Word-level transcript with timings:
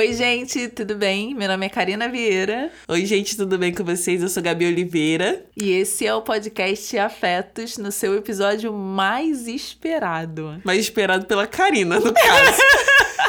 Oi, 0.00 0.14
gente, 0.14 0.66
tudo 0.68 0.94
bem? 0.94 1.34
Meu 1.34 1.46
nome 1.46 1.66
é 1.66 1.68
Karina 1.68 2.08
Vieira. 2.08 2.72
Oi, 2.88 3.04
gente, 3.04 3.36
tudo 3.36 3.58
bem 3.58 3.70
com 3.70 3.84
vocês? 3.84 4.22
Eu 4.22 4.30
sou 4.30 4.42
Gabi 4.42 4.64
Oliveira. 4.64 5.44
E 5.54 5.72
esse 5.72 6.06
é 6.06 6.14
o 6.14 6.22
podcast 6.22 6.96
Afetos, 6.96 7.76
no 7.76 7.92
seu 7.92 8.16
episódio 8.16 8.72
mais 8.72 9.46
esperado. 9.46 10.58
Mais 10.64 10.80
esperado 10.80 11.26
pela 11.26 11.46
Karina, 11.46 12.00
no 12.00 12.14
caso. 12.14 12.62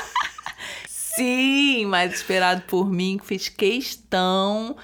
Sim, 0.88 1.88
mais 1.88 2.13
esperado 2.13 2.61
por 2.61 2.89
mim, 2.89 3.17
que 3.17 3.25
fiz 3.25 3.49
questão, 3.49 4.77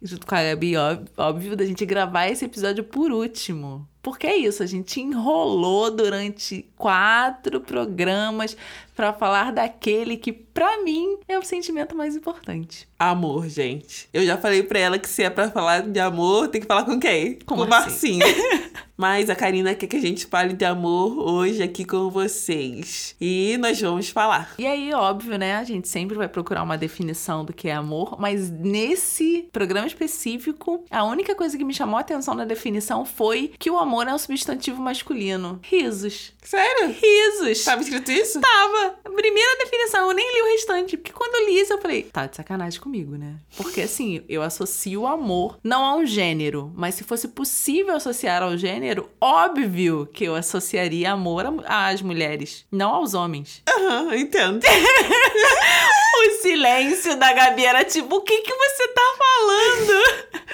junto 0.00 0.26
com 0.26 0.34
a 0.34 0.42
Gabi, 0.42 0.72
óbvio, 1.14 1.54
da 1.54 1.66
gente 1.66 1.84
gravar 1.84 2.26
esse 2.26 2.46
episódio 2.46 2.84
por 2.84 3.12
último. 3.12 3.86
Porque 4.04 4.26
é 4.26 4.36
isso, 4.36 4.62
a 4.62 4.66
gente 4.66 5.00
enrolou 5.00 5.90
durante 5.90 6.68
quatro 6.76 7.60
programas 7.60 8.54
para 8.94 9.12
falar 9.12 9.52
daquele 9.52 10.16
que, 10.16 10.32
para 10.32 10.82
mim, 10.82 11.18
é 11.26 11.38
o 11.38 11.42
sentimento 11.42 11.96
mais 11.96 12.14
importante. 12.16 12.88
Amor, 12.98 13.48
gente. 13.48 14.08
Eu 14.12 14.24
já 14.24 14.38
falei 14.38 14.62
pra 14.62 14.78
ela 14.78 14.98
que 14.98 15.08
se 15.08 15.22
é 15.22 15.30
pra 15.30 15.50
falar 15.50 15.82
de 15.82 16.00
amor, 16.00 16.48
tem 16.48 16.60
que 16.60 16.66
falar 16.66 16.84
com 16.84 16.98
quem? 16.98 17.38
Como 17.44 17.66
com 17.66 17.70
o 17.70 17.74
assim? 17.74 18.18
Marcinho. 18.18 18.64
Mas 18.96 19.28
a 19.28 19.34
Karina 19.34 19.74
quer 19.74 19.88
que 19.88 19.96
a 19.96 20.00
gente 20.00 20.24
fale 20.26 20.52
de 20.52 20.64
amor 20.64 21.18
hoje 21.18 21.62
aqui 21.62 21.84
com 21.84 22.08
vocês. 22.10 23.16
E 23.20 23.56
nós 23.58 23.80
vamos 23.80 24.08
falar. 24.08 24.54
E 24.56 24.66
aí, 24.66 24.94
óbvio, 24.94 25.36
né? 25.36 25.56
A 25.56 25.64
gente 25.64 25.88
sempre 25.88 26.16
vai 26.16 26.28
procurar 26.28 26.62
uma 26.62 26.78
definição 26.78 27.44
do 27.44 27.52
que 27.52 27.68
é 27.68 27.72
amor, 27.72 28.16
mas 28.20 28.50
nesse 28.50 29.48
programa 29.52 29.86
específico, 29.88 30.84
a 30.90 31.04
única 31.04 31.34
coisa 31.34 31.58
que 31.58 31.64
me 31.64 31.74
chamou 31.74 31.96
a 31.96 32.00
atenção 32.02 32.34
na 32.34 32.44
definição 32.44 33.04
foi 33.04 33.52
que 33.58 33.68
o 33.68 33.78
amor 33.78 34.06
é 34.06 34.14
um 34.14 34.18
substantivo 34.18 34.80
masculino. 34.80 35.58
Risos. 35.62 36.32
Sério? 36.42 36.94
Risos. 36.94 37.64
Tava 37.64 37.82
escrito 37.82 38.12
isso? 38.12 38.40
Tava. 38.40 38.83
Primeira 38.90 39.58
definição, 39.58 40.08
eu 40.08 40.14
nem 40.14 40.34
li 40.34 40.42
o 40.42 40.52
restante, 40.52 40.96
porque 40.96 41.12
quando 41.12 41.34
eu 41.36 41.46
li 41.46 41.60
isso, 41.60 41.72
eu 41.72 41.80
falei, 41.80 42.02
tá 42.02 42.26
de 42.26 42.36
sacanagem 42.36 42.80
comigo, 42.80 43.16
né? 43.16 43.36
Porque 43.56 43.82
assim, 43.82 44.22
eu 44.28 44.42
associo 44.42 45.02
o 45.02 45.06
amor 45.06 45.58
não 45.62 45.84
a 45.84 45.96
um 45.96 46.04
gênero, 46.04 46.72
mas 46.74 46.94
se 46.94 47.04
fosse 47.04 47.28
possível 47.28 47.96
associar 47.96 48.42
ao 48.42 48.56
gênero, 48.56 48.74
gênero, 48.84 49.10
óbvio 49.20 50.08
que 50.12 50.24
eu 50.24 50.34
associaria 50.34 51.12
amor 51.12 51.44
às 51.66 52.02
mulheres, 52.02 52.64
não 52.70 52.94
aos 52.94 53.14
homens. 53.14 53.62
Aham, 53.68 54.04
uhum, 54.04 54.14
entendo. 54.14 54.64
o 54.66 56.42
silêncio 56.42 57.16
da 57.16 57.32
Gabi 57.32 57.64
era 57.64 57.84
tipo, 57.84 58.16
o 58.16 58.20
que 58.22 58.42
que 58.42 58.54
você 58.54 58.88
tá 58.88 59.14
falando? 59.18 60.44